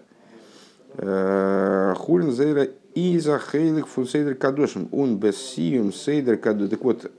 [0.97, 6.69] Хулин Зейра Иза Хейлик фун Сейдер Кадошим, он без сиюм Сейдер Кадошим.
[6.69, 7.11] Так вот,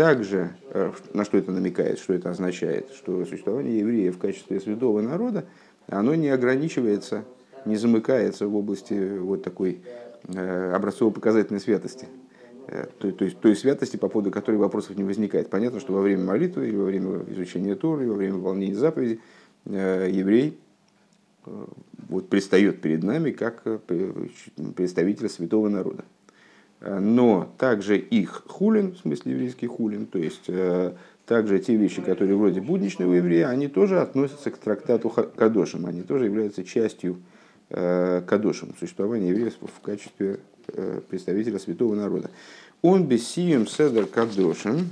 [0.00, 5.02] также, э, на что это намекает, что это означает, что существование евреев в качестве святого
[5.02, 5.44] народа,
[5.90, 7.24] оно не ограничивается,
[7.64, 9.80] не замыкается в области вот такой
[10.28, 12.06] э, образцово-показательной святости.
[12.68, 15.50] Э, то, то, есть той святости, по поводу которой вопросов не возникает.
[15.50, 19.20] Понятно, что во время молитвы, или во время изучения Торы, во время выполнения заповеди
[19.66, 20.58] еврей
[21.44, 23.62] вот, предстает перед нами как
[24.74, 26.04] представитель святого народа.
[26.80, 30.94] Но также их хулин, в смысле еврейский хулин, то есть э,
[31.30, 36.02] также те вещи, которые вроде будничные у еврея, они тоже относятся к трактату Кадошим, они
[36.02, 37.18] тоже являются частью
[37.68, 42.30] э, Кадошим, существования евреев в качестве э, представителя святого народа.
[42.82, 44.90] Он бессием седер Кадошим,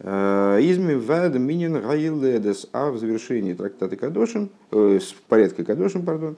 [0.00, 6.36] Изми вад минин гаиледес, а в завершении трактата Кадошим, э, порядка Кадошим, пардон,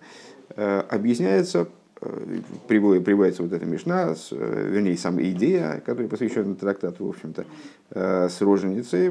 [0.54, 1.68] объясняется
[2.68, 7.44] приводится вот эта мешна, вернее, сама идея, которая посвящена трактату, в общем-то,
[7.90, 9.08] э, с роженицей,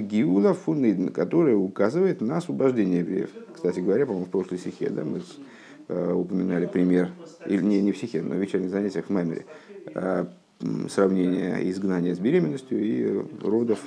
[0.00, 3.30] Гиула Фунидн, которая указывает на освобождение евреев.
[3.54, 5.22] Кстати говоря, по-моему, в прошлой стихе, да, мы
[5.88, 7.10] э, упоминали пример,
[7.46, 9.46] или не, не в стихе, но в вечерних занятиях в Мемере,
[9.94, 10.26] э,
[10.88, 13.78] сравнение изгнания с беременностью и родов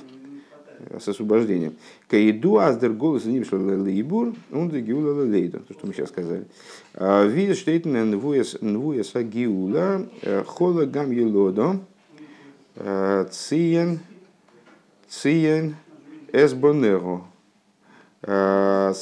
[0.98, 1.74] с освобождением.
[2.08, 6.46] Каиду аздер голос ним лейбур, он гиула лейда, то, что мы сейчас сказали.
[6.94, 11.80] А, видишь, что это нвуес агиула, э, хола гам елодо,
[12.76, 14.00] э, циен,
[15.08, 15.76] циен
[16.32, 17.22] эсбонеро.
[18.22, 18.94] Э,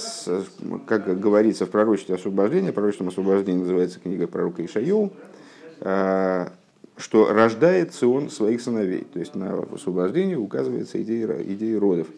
[0.86, 5.12] как говорится в пророчестве освобождения, пророчеством освобождения называется книга пророка Ишайоу,
[6.96, 9.06] что рождается он своих сыновей.
[9.12, 12.08] То есть на освобождение указывается идея, идея родов.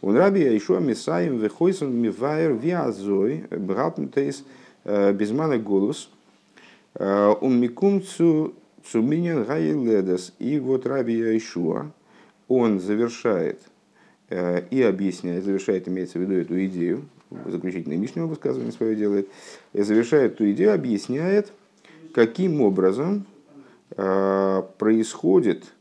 [0.00, 4.44] Он раби еще мисаем вехойсон мивайер виазой братмтейс
[4.84, 6.10] э, безмана голос
[6.96, 8.54] уммикум цу
[8.84, 10.32] цуминен гайледес.
[10.38, 11.90] И вот раби Яишуа,
[12.48, 13.60] он завершает
[14.28, 17.08] э, и объясняет, завершает, имеется в виду эту идею,
[17.46, 19.28] заключительное Мишнего высказывание свое делает,
[19.72, 21.52] и завершает эту идею, объясняет,
[22.12, 23.33] каким образом Э,
[24.78, 25.72] происходит,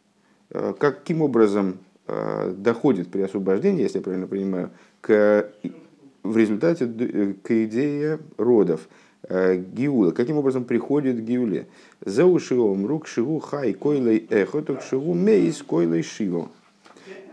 [0.50, 5.50] э, каким образом э, доходит при освобождении, если я правильно понимаю, к,
[6.24, 8.88] в результате к идее родов.
[9.30, 10.12] Гиула.
[10.12, 11.68] Каким образом приходит к Гиуле?
[12.02, 16.50] За ушиом рук шиву хай койлей эхоток шиву мейс койлей шиву.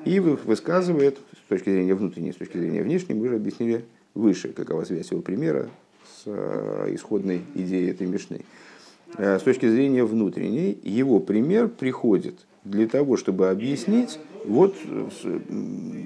[0.04, 4.84] И высказывает с точки зрения внутренней, с точки зрения внешней, мы уже объяснили выше, какова
[4.84, 5.68] связь его примера
[6.06, 6.28] с
[6.94, 8.42] исходной идеей этой мишны.
[9.16, 12.34] Э, с точки зрения внутренней, его пример приходит
[12.64, 14.74] для того, чтобы объяснить вот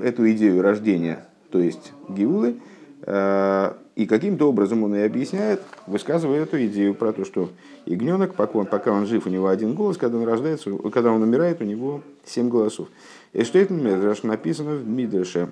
[0.03, 2.57] эту идею рождения, то есть Гиулы,
[3.03, 7.51] э, и каким-то образом он и объясняет, высказывая эту идею про то, что
[7.87, 11.23] ягненок, пока он, пока он жив, у него один голос, когда он рождается, когда он
[11.23, 12.89] умирает, у него семь голосов.
[13.33, 15.49] И что это написано в Мидреше.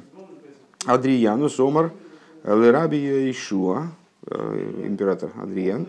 [0.87, 1.93] Адрияну Сомар
[2.43, 3.93] Лераби Ишуа,
[4.27, 5.87] император Адриан,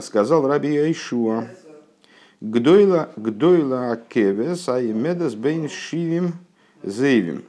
[0.00, 1.48] сказал Раби Ишуа,
[2.40, 6.34] Гдойла, гдойла кевес, а имедас бейн шивим
[6.82, 7.44] зейвим.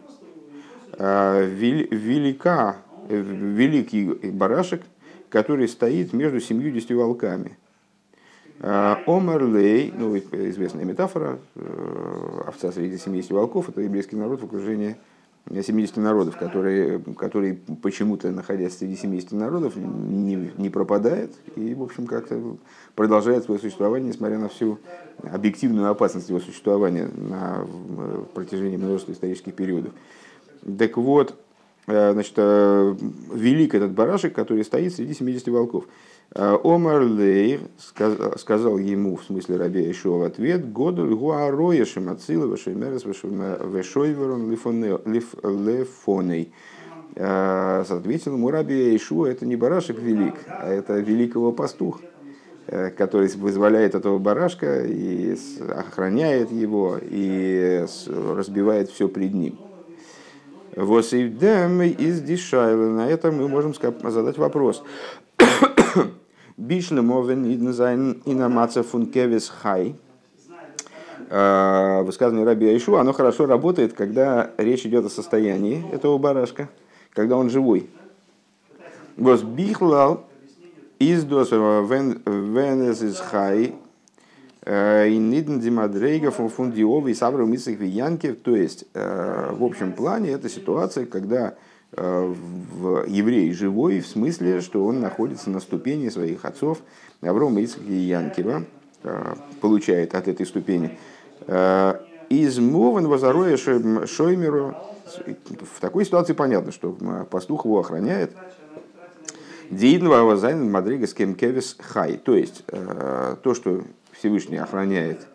[0.97, 2.77] Велика,
[3.09, 4.83] великий барашек,
[5.29, 7.57] который стоит между семьюдесятью волками.
[8.61, 11.39] Омерлей, ну, известная метафора,
[12.47, 14.95] овца среди 70 волков, это еврейский народ в окружении
[15.51, 22.07] 70 народов, которые, которые почему-то, находясь среди 70 народов, не, не пропадает и, в общем,
[22.07, 22.57] как-то
[22.95, 24.79] продолжает свое существование, несмотря на всю
[25.21, 27.65] объективную опасность его существования на
[28.33, 29.93] протяжении множества исторических периодов.
[30.79, 31.35] Так вот,
[31.85, 32.95] э, значит, э,
[33.33, 35.85] велик этот барашек, который стоит среди 70 волков.
[36.33, 37.61] Э, Омар Лейр
[38.37, 46.51] сказал ему, в смысле Раби Ишуа, в ответ, «Году гуароешем отсила вешемерес вешойверон лефоней».
[47.17, 52.01] Ответил ему Раби Ишуа, это не барашек велик, а это великого пастух,
[52.67, 55.37] который вызволяет этого барашка и
[55.69, 59.57] охраняет его и разбивает все пред ним.
[60.75, 62.89] Восейдем из Дишайла.
[62.89, 64.83] На этом мы можем задать вопрос.
[66.57, 69.95] Бишле мовен иднзайн инамаца фун кевис хай.
[71.29, 76.69] А, высказывание Раби Айшу, оно хорошо работает, когда речь идет о состоянии этого барашка,
[77.13, 77.89] когда он живой.
[79.17, 80.25] Гос бихлал
[80.99, 83.75] из вен из хай
[84.67, 88.39] и нидн димадрейга фундиовый сабру мисых виянкев.
[88.41, 91.64] То есть, э, в общем плане, это ситуация, когда Э,
[91.95, 96.79] в еврей живой, в смысле, что он находится на ступени своих отцов
[97.21, 98.63] Аврома, Ицхака и Янкива,
[99.03, 100.97] э, получает от этой ступени.
[101.47, 101.95] Э,
[102.29, 104.75] из Мован Вазароя Шоймеру
[105.25, 106.91] в такой ситуации понятно, что
[107.29, 108.31] пастух его охраняет.
[109.69, 112.17] Дииднва Вазайн Мадрига Кевис Хай.
[112.17, 113.81] То есть, то, что
[114.11, 115.34] Всевышний охраняет Э,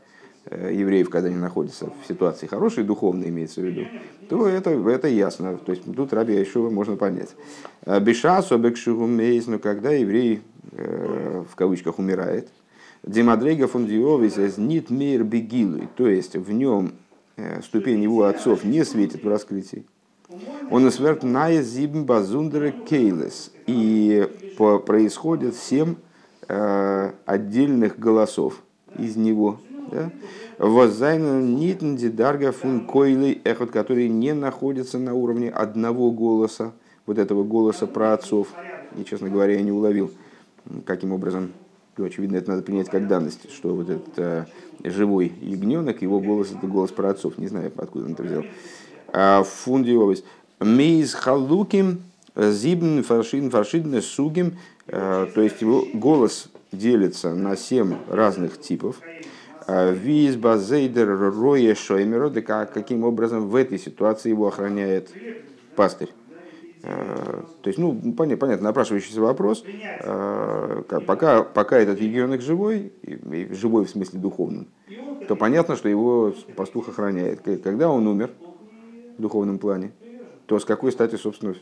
[0.51, 3.87] евреев, когда они находятся в ситуации хорошей, духовной имеется в виду,
[4.29, 5.57] то это, это ясно.
[5.59, 7.31] То есть тут Раби Айшува можно понять.
[7.85, 10.41] «А Бешасу бекшугумейс, но когда еврей
[10.73, 12.49] э, в кавычках умирает,
[13.03, 16.93] Димадрега фундиовис нит мир бегилы, то есть в нем
[17.37, 19.85] э, ступень его отцов не светит в раскрытии.
[20.71, 23.51] Он сверт на зибн базундера кейлес.
[23.67, 24.29] И
[24.87, 25.97] происходит семь
[26.47, 28.63] отдельных голосов
[28.99, 29.61] из него,
[29.91, 30.11] да?
[30.59, 31.57] Воззайн
[32.17, 36.73] дарга фун койлы эхот, который не находится на уровне одного голоса,
[37.07, 38.49] вот этого голоса про отцов.
[38.97, 40.11] И, честно говоря, я не уловил,
[40.85, 41.53] каким образом,
[41.97, 44.47] ну, очевидно, это надо принять как данность, что вот этот э,
[44.85, 47.39] живой ягненок, его голос это голос про отцов.
[47.39, 48.45] Не знаю, откуда он это взял.
[49.13, 50.25] А, Фунди овес.
[50.61, 52.03] Мейз халуким
[52.37, 54.57] зибн фаршин фаршидне сугим.
[54.87, 59.01] Э, то есть его голос делится на семь разных типов.
[59.93, 65.11] Виз базейдер роя шоймеро, каким образом в этой ситуации его охраняет
[65.75, 66.11] пастырь.
[66.83, 69.65] Э, то есть, ну, понятно, напрашивающийся вопрос,
[69.99, 72.93] э, пока, пока этот регионок живой,
[73.51, 74.69] живой в смысле духовном,
[75.27, 77.43] то понятно, что его пастух охраняет.
[77.43, 78.31] Когда он умер
[79.19, 79.93] в духовном плане,
[80.51, 81.55] то с какой стати, собственно,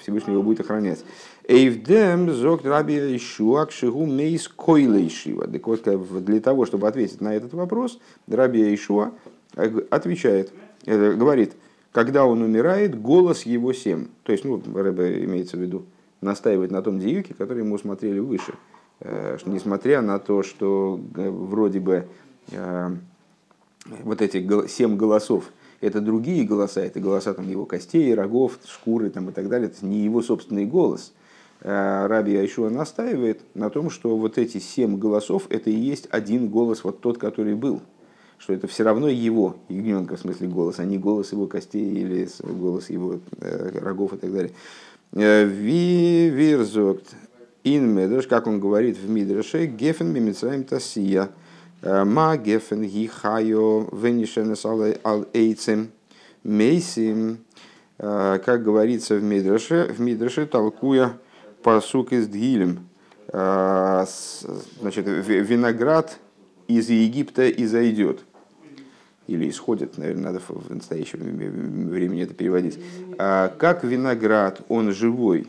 [0.00, 1.04] Всевышний его будет охранять.
[1.46, 5.46] Эйвдем зог раби Ишуак шигу мейс койла Ишива.
[5.46, 5.84] Так вот,
[6.24, 9.12] для того, чтобы ответить на этот вопрос, раби Ишуа
[9.54, 10.52] отвечает,
[10.84, 11.52] говорит,
[11.92, 14.08] когда он умирает, голос его семь.
[14.24, 15.84] То есть, ну, Рэбе имеется в виду,
[16.20, 18.54] настаивает на том диюке, который мы усмотрели выше.
[18.98, 22.08] Э, несмотря на то, что э, вроде бы
[22.50, 22.90] э,
[24.02, 25.44] вот эти семь голосов–
[25.82, 29.84] это другие голоса, это голоса там, его костей, рогов, шкуры там, и так далее, это
[29.84, 31.12] не его собственный голос.
[31.60, 36.48] А Раби Айшуа настаивает на том, что вот эти семь голосов, это и есть один
[36.48, 37.82] голос, вот тот, который был.
[38.38, 42.28] Что это все равно его, ягненка в смысле голос, а не голос его костей или
[42.40, 44.52] голос его э, рогов и так далее.
[45.12, 47.14] Э, Ви вирзокт
[47.64, 51.30] ин медреш, как он говорит в Мидреше, гефен мимицраим тасия–
[51.82, 55.90] Ма гефен гихайо венишенес ал эйцем
[56.44, 57.38] мейсим,
[57.98, 61.18] как говорится в Мидраше, в Мидраше толкуя
[61.62, 62.88] посук из Дгилем,
[63.32, 66.18] значит, виноград
[66.68, 68.20] из Египта и зайдет.
[69.28, 71.20] Или исходит, наверное, надо в настоящем
[71.88, 72.78] времени это переводить.
[73.16, 75.48] Как виноград, он живой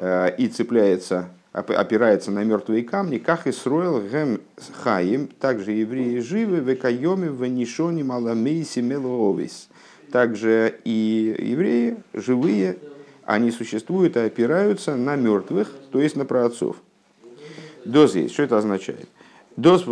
[0.00, 4.40] и цепляется опирается на мертвые камни, как и строил гем
[4.82, 9.68] хаим, также евреи живы, в экайоме, в нишоне маламейси мелоовис.
[10.12, 12.76] Также и евреи живые,
[13.24, 16.76] они существуют и опираются на мертвых, то есть на праотцов.
[17.86, 19.08] Доз что это означает?
[19.56, 19.84] Доз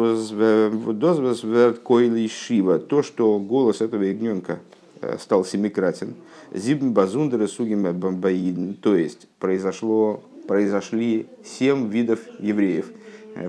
[2.28, 4.58] шива, то, что голос этого ягненка
[5.00, 6.14] э, стал семикратен.
[6.52, 12.86] Зибн базундера сугим бамбаидн, то есть произошло, произошли семь видов евреев.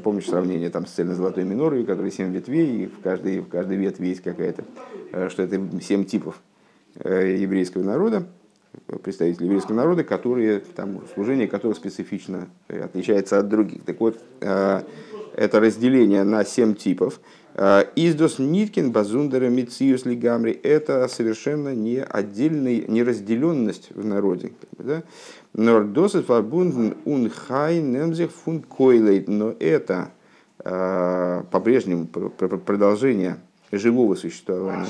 [0.03, 4.07] Помнишь сравнение там с цельно-золотой минорой, у семь ветвей, и в каждой, в каждой ветви
[4.07, 4.63] есть какая-то,
[5.11, 6.41] э, что это семь типов
[6.95, 8.25] э, еврейского народа
[9.03, 13.83] представители еврейского народа, которые, там, служение которых специфично отличается от других.
[13.83, 14.81] Так вот, э,
[15.35, 17.19] это разделение на семь типов.
[17.55, 24.53] Э, Издос Ниткин, Базундера, Мициус, Лигамри– это совершенно не отдельная, не разделенность в народе.
[24.77, 25.03] Да?
[25.55, 29.27] Нордосет фарбунден ун хай немзих фун койлейт.
[29.27, 30.11] Но это
[30.59, 33.37] э, по-прежнему продолжение
[33.71, 34.87] живого существования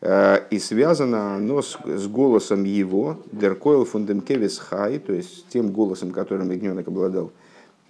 [0.00, 6.10] Э, и связано оно с, с голосом его, Деркойл фундемкевис хай, то есть тем голосом,
[6.10, 7.32] которым ягненок обладал,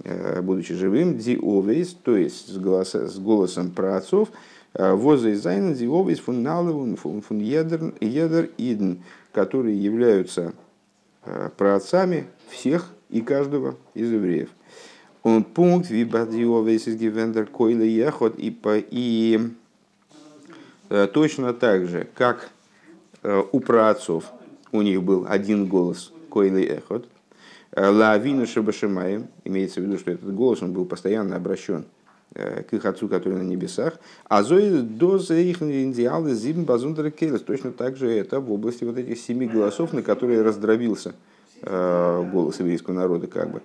[0.05, 4.29] э, будучи живым, ди овейс, то есть с, голоса, с голосом праотцов,
[4.73, 8.93] воза из зайна ди овейс фун налевун фун едер идн,
[9.33, 10.55] которые являются
[11.57, 14.51] праотцами всех и каждого из евреев.
[15.23, 19.51] Он пункт вибади овейс из гивендер койле ехот и по и
[20.89, 22.51] Э, точно так же, как
[23.23, 24.25] э, у праотцов
[24.71, 27.09] у них был один голос, койлы эхот,
[27.73, 31.87] э, лавину шабашимаем, имеется в виду, что этот голос он был постоянно обращен
[32.37, 33.95] к их отцу, который на небесах,
[34.29, 37.41] а зои доза их индиалы зим базундера кейлес.
[37.41, 41.15] Точно так же это в области вот этих семи голосов, на которые раздробился
[41.63, 43.63] голос еврейского народа, как бы.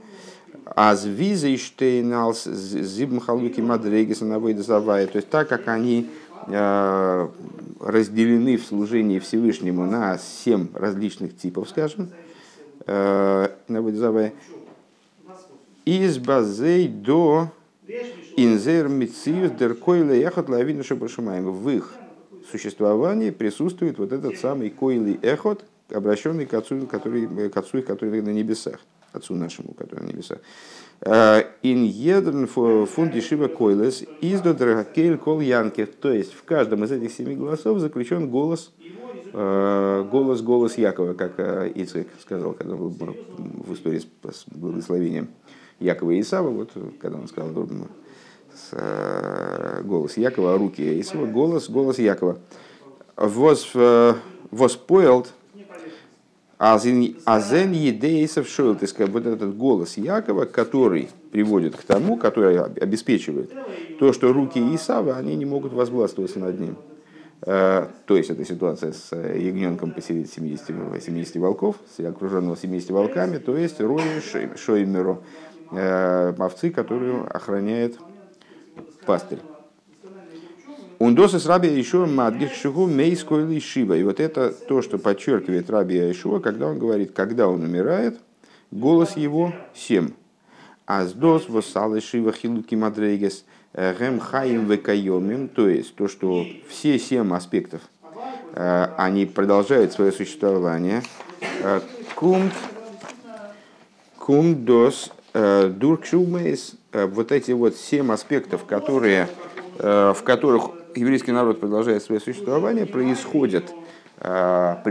[0.66, 6.10] А с визейштейналс зибм халуки мадрегиса на то есть так как они
[6.48, 7.30] Э,
[7.80, 12.12] разделены в служении Всевышнему на семь различных типов, скажем,
[12.86, 13.50] э,
[15.86, 17.50] из базей до
[18.36, 21.52] инзер мициус деркойле яхот лавину шабашумаем.
[21.52, 21.94] В их
[22.50, 28.30] существовании присутствует вот этот самый койлый эхот, обращенный к отцу, который, к отцу, который на
[28.30, 28.80] небесах,
[29.14, 30.40] отцу нашему, который на небесах.
[31.04, 35.96] Ин еден фунди шива койлес издо драгакель кол янкев.
[35.96, 38.72] То есть в каждом из этих семи голосов заключен голос,
[39.34, 45.30] э, голос, голос Якова, как э, Ицек сказал, когда был в истории с благословением
[45.80, 47.52] Якова и Исава, вот когда он сказал
[48.56, 52.38] с, э, голос Якова, а руки Исава, голос, голос Якова.
[53.18, 53.74] Воз,
[54.52, 55.28] воспойлд
[56.62, 63.52] Азен едейсов шойл, то есть вот этот голос Якова, который приводит к тому, который обеспечивает
[64.00, 66.78] то, что руки Исава, они не могут возгластвоваться над ним.
[67.44, 73.40] Э, то есть это ситуация с э, ягненком посреди 70, 70 волков, окруженного 70 волками,
[73.40, 74.22] то есть рои
[74.56, 75.24] шоймеру,
[75.72, 77.98] э, овцы, которую охраняет
[79.06, 79.40] пастырь.
[81.00, 83.96] Ундоса с раби еще мадгиш шигу мейской шива.
[83.96, 88.20] И вот это то, что подчеркивает раби Ишуа, когда он говорит, когда он умирает,
[88.70, 90.12] голос его семь.
[90.86, 95.50] Аздос восалы шива хилуки мадрейгес гем хаим векайомим.
[95.50, 97.82] То есть то, что все семь аспектов,
[98.54, 101.02] э, они продолжают свое существование.
[101.64, 101.82] Э,
[102.16, 102.54] кумт
[104.20, 106.76] кумдос э, дуркшумейс.
[106.94, 109.28] Вот эти вот семь аспектов, которые,
[109.78, 113.74] в которых еврейский народ продолжает свое существование, происходит,
[114.18, 114.84] а,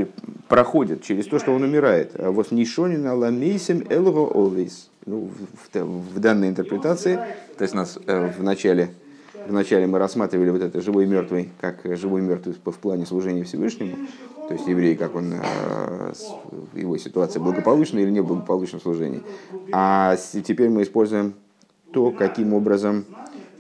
[0.48, 2.12] проходит через то, что он умирает.
[2.16, 4.90] Вот нишонина ламейсим элго олвейс.
[5.07, 5.30] Ну,
[5.72, 7.16] в, данной интерпретации,
[7.56, 8.90] то есть нас э, в начале,
[9.48, 13.06] в начале мы рассматривали вот это живой и мертвый, как живой и мертвый в плане
[13.06, 13.97] служения Всевышнему,
[14.47, 16.12] то есть еврей, как он, э,
[16.74, 19.22] его ситуация благополучна или неблагополучна в служении.
[19.72, 21.32] А теперь мы используем
[21.93, 23.05] то, каким образом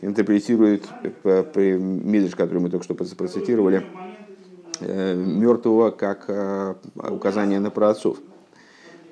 [0.00, 0.88] интерпретирует
[1.24, 3.84] Мидриш, который мы только что процитировали,
[4.80, 8.18] э, мертвого как э, указание на праотцов.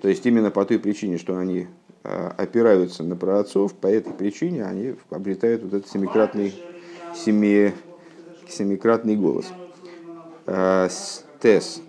[0.01, 1.66] То есть именно по той причине, что они
[2.05, 6.55] э, опираются на праотцов, по этой причине они обретают вот этот семикратный,
[7.15, 7.73] семи,
[8.49, 9.47] семикратный голос.
[11.40, 11.82] Тес.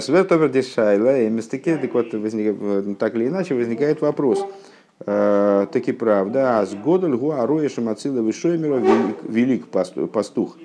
[0.00, 4.67] Световер дешайла, и так или иначе возникает вопрос– Э,
[5.04, 8.32] таки правда, а с года льгу ароешем ациловый
[9.22, 10.56] велик пастух,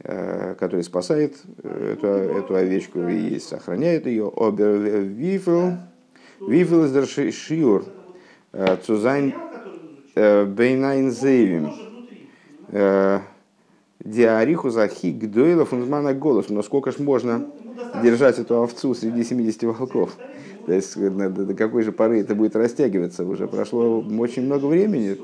[0.00, 4.32] э, который спасает э, эту, эту овечку и сохраняет ее.
[4.36, 5.74] Обер вифел,
[6.40, 7.84] вифел из шиур,
[8.84, 9.34] цузайн
[10.16, 11.72] бейнайн зейвим.
[14.00, 16.48] Диариху захи гдойла фунзмана голос.
[16.48, 17.46] Но сколько ж можно
[18.02, 20.16] держать эту овцу среди 70 волков?
[20.68, 23.24] То есть до какой же поры это будет растягиваться?
[23.24, 25.16] Уже прошло очень много времени,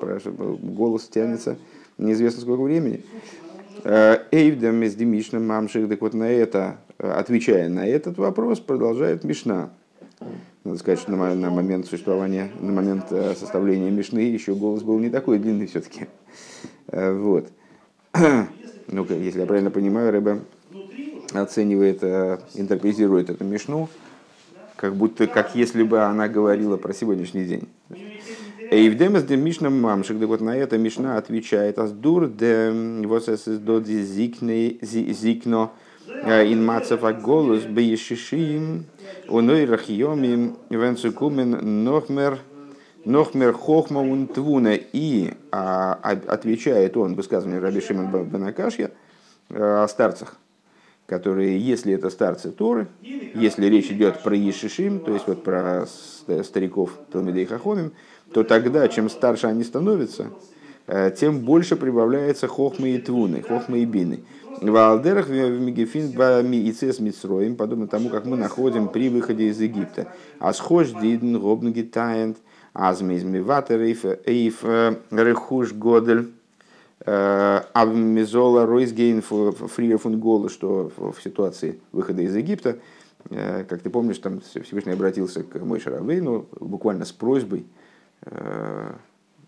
[0.75, 1.59] голос тянется
[1.99, 3.05] неизвестно сколько времени.
[3.85, 9.69] Эйвдам из Демишна Мамших, так вот на это, отвечая на этот вопрос, продолжает Мишна.
[10.65, 15.11] Надо сказать, что на, на момент существования, на момент составления Мишны еще голос был не
[15.11, 16.07] такой длинный все-таки.
[16.91, 17.49] Вот.
[18.87, 20.41] Ну, если я правильно понимаю, Рэбе
[21.33, 22.05] оценивает,
[22.55, 23.89] интерпретирует эту Мишну,
[24.77, 27.69] как будто, как если бы она говорила про сегодняшний день.
[28.71, 32.71] Эйвдемес де Мишна Мамшик, да вот на это Мишна отвечает, Аздур де
[33.05, 33.29] вот
[33.65, 35.71] доди зикно
[36.07, 38.87] ин мацев голос бейшишим
[39.29, 42.41] оной рахиоми венцукумен нохмер
[43.05, 48.91] нохмер хохма унтвуна и а, отвечает он высказывание Раби Шимон Бенакашья
[49.51, 50.37] о старцах
[51.07, 55.87] которые, если это старцы Торы, если речь идет про Ешишим, то есть вот про
[56.43, 57.93] стариков Талмидей Хахомим,
[58.33, 60.31] то тогда, чем старше они становятся,
[60.87, 64.21] э, тем больше прибавляется хохмы и твуны, хохмы и бины.
[64.61, 69.61] В Алдерах в Мегефин и Цес Мицроим, подобно тому, как мы находим при выходе из
[69.61, 70.09] Египта.
[70.39, 72.39] Асхош дидн гобнги таент,
[72.73, 76.44] азмиз миватер эйф э, рехуш годель, э,
[77.01, 82.79] Абмизола Ройсгейн Фриер фун Гола, что в ситуации выхода из Египта,
[83.29, 87.67] как ты помнишь, там Всевышний обратился к Мой Шаравейну буквально с просьбой,
[88.25, 88.95] Э,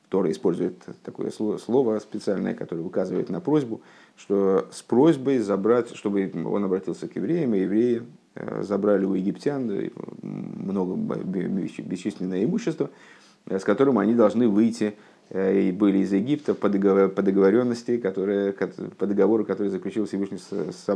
[0.09, 3.81] Тора использует такое слово специальное, которое указывает на просьбу,
[4.17, 8.05] что с просьбой забрать, чтобы он обратился к евреям, и евреи
[8.37, 9.69] э, забрали у египтян
[10.23, 12.91] много бесчисленное имущество,
[13.47, 14.95] с которым они должны выйти
[15.31, 20.51] и были из Египта по, договор, по договоренности, которые, по договору, который заключил Всевышний с,
[20.51, 20.89] с.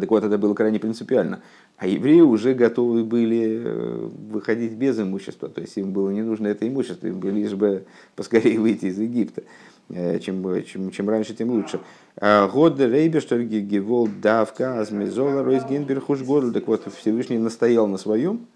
[0.00, 1.40] Так вот, это было крайне принципиально.
[1.78, 6.48] А евреи уже готовы были э, выходить без имущества, то есть им было не нужно
[6.48, 7.84] это имущество, им лишь бы
[8.14, 9.42] поскорее выйти из Египта.
[9.88, 11.80] Э, чем, чем, чем раньше, тем лучше.
[12.16, 16.52] А, год Рейбештер Гевол Давка Азмизола Ройсгенбер Хушгодл.
[16.52, 18.46] Так вот, Всевышний настоял на своем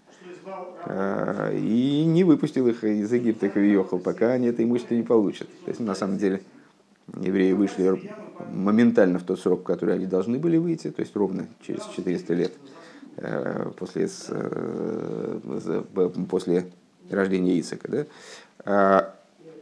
[0.87, 5.47] и не выпустил их из Египта, как уехал, пока они это имущество не получат.
[5.65, 6.41] То есть, на самом деле,
[7.19, 8.11] евреи вышли
[8.51, 12.33] моментально в тот срок, в который они должны были выйти, то есть ровно через 400
[12.33, 12.51] лет
[13.17, 15.83] Э, после, э,
[16.29, 16.65] после
[17.09, 17.91] рождения Исака.
[17.91, 18.05] Да?
[18.63, 19.15] А,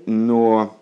[0.06, 0.78] но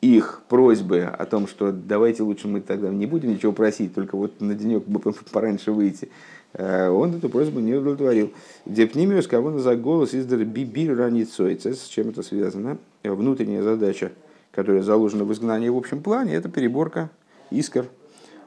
[0.00, 4.40] их просьбы о том, что давайте лучше мы тогда не будем ничего просить, только вот
[4.40, 5.00] на денек бы
[5.32, 6.08] пораньше выйти,
[6.56, 8.32] он эту просьбу не удовлетворил.
[8.64, 11.58] Депнимиус кого за голос издали бибир раницой.
[11.58, 12.78] С чем это связано?
[13.02, 14.12] Внутренняя задача,
[14.52, 17.10] которая заложена в изгнании в общем плане, это переборка
[17.50, 17.86] искр.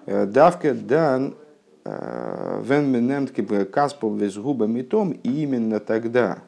[0.05, 1.35] Давка дан
[2.63, 6.39] Вен менемтки каспов визгуба том и именно тогда,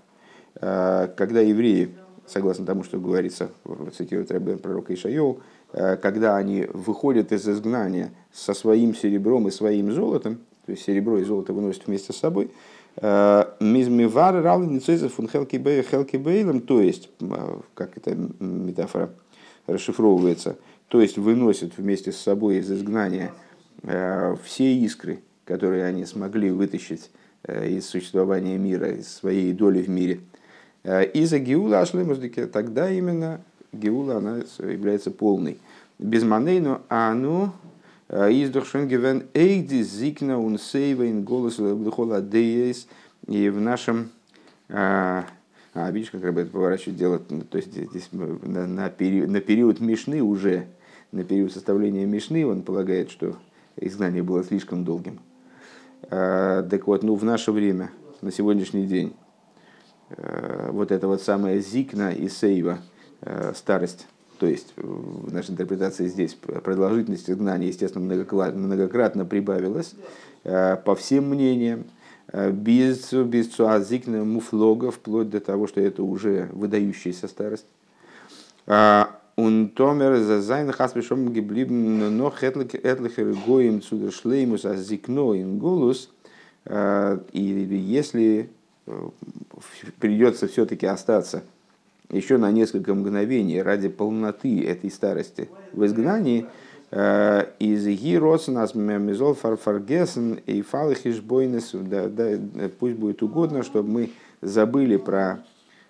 [0.55, 1.95] э, когда евреи,
[2.27, 3.49] согласно тому, что говорится,
[3.97, 5.39] цитирует Рэббен пророка Ишайоу,
[5.71, 10.39] э, когда они выходят из изгнания со своим серебром и своим золотом,
[10.69, 12.51] то есть серебро и золото выносят вместе с собой,
[12.97, 17.09] э, мизмивар равницейза фун хелки бейлем, то есть,
[17.73, 19.09] как эта метафора
[19.65, 20.57] расшифровывается,
[20.89, 23.31] то есть выносят вместе с собой из изгнания
[23.81, 27.09] все искры, которые они смогли вытащить
[27.45, 30.19] э, из существования мира, из своей доли в мире.
[30.83, 33.41] Э, и за Геула Ашлемуздике тогда именно
[33.71, 35.57] Геула она является полной.
[35.97, 37.15] Без манейну, а
[38.09, 42.87] ну издохшенгевен эйди зикна ун сейвейн голос лебдухола деес
[43.27, 44.09] и в нашем
[44.67, 45.25] а,
[45.73, 50.21] а, видишь, как это поворачивает дело, то есть здесь на, на, период, на период Мишны
[50.21, 50.67] уже,
[51.11, 53.37] на период составления Мишны он полагает, что
[53.75, 55.19] изгнание было слишком долгим.
[56.09, 57.91] Э, так вот, ну, в наше время,
[58.21, 59.13] на сегодняшний день,
[60.09, 62.79] э, вот это вот самое зикна и сейва,
[63.21, 64.07] э, старость,
[64.39, 69.93] то есть в нашей интерпретации здесь продолжительность изгнания, естественно, многократно, прибавилась,
[70.43, 71.83] по всем мнениям,
[72.33, 77.65] без, без цуазикна муфлога, вплоть до того, что это уже выдающаяся старость.
[78.65, 80.41] Und Tomer за
[82.83, 86.09] etliche goim zu der Schleimus als Zikno in Голус.
[87.31, 88.49] И если
[89.99, 91.43] придется все-таки остаться
[92.09, 95.49] еще на несколько мгновений ради полноты этой старости.
[95.73, 96.47] В изгнании,
[96.91, 101.75] из Гиросенас Мемизол Фарфаргесен и Фалихишбойнес,
[102.79, 104.09] пусть будет угодно, чтобы мы
[104.41, 105.43] забыли про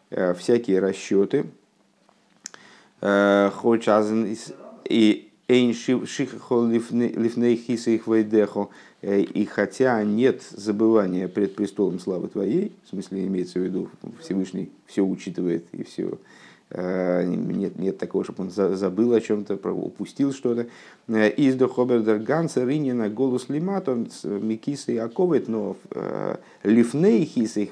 [0.10, 1.46] всякие расчеты,
[3.02, 3.56] и
[5.48, 8.08] Эйн шихахо лифней хиса их.
[9.02, 13.90] И хотя нет забывания пред престолом славы твоей, в смысле имеется в виду
[14.22, 16.18] Всевышний все учитывает и все
[16.72, 20.68] Э, нет, нет такого, чтобы он забыл о чем-то, упустил что-то.
[21.08, 24.98] Э, из Хобердер Ганса Ринина голос Лимат, он Микиса и
[25.48, 27.72] но э, лифней хиса их.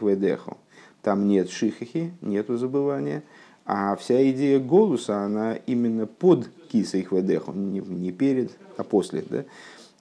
[1.04, 3.24] Там нет шихахи, нету забывания.
[3.66, 9.24] А вся идея голоса, она именно под киса их ведеху, не, не перед, а после.
[9.30, 9.46] Да?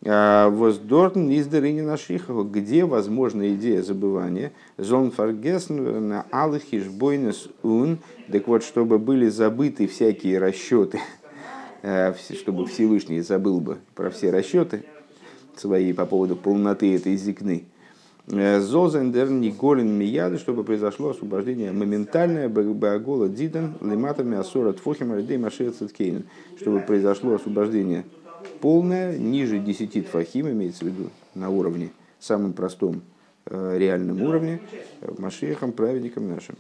[0.07, 5.75] Воздортн из Даринина Шихова, где возможна идея забывания, зон фаргесн
[6.09, 7.99] на алыхиш бойнес ун,
[8.31, 11.01] так вот, чтобы были забыты всякие расчеты,
[11.83, 14.85] э, чтобы Всевышний забыл бы про все расчеты
[15.57, 17.65] свои по поводу полноты этой зикны.
[18.29, 25.73] Э, Зозендер Николин Мияды, чтобы произошло освобождение моментальное Багола Дидан Лиматами Асора Тфохим Альдей Машир
[26.61, 28.05] чтобы произошло освобождение
[28.61, 33.03] полная, ниже 10 тфахим, имеется в виду на уровне, самом простом
[33.47, 34.61] э, реальном уровне,
[35.01, 36.57] э, Машехом, праведником нашим.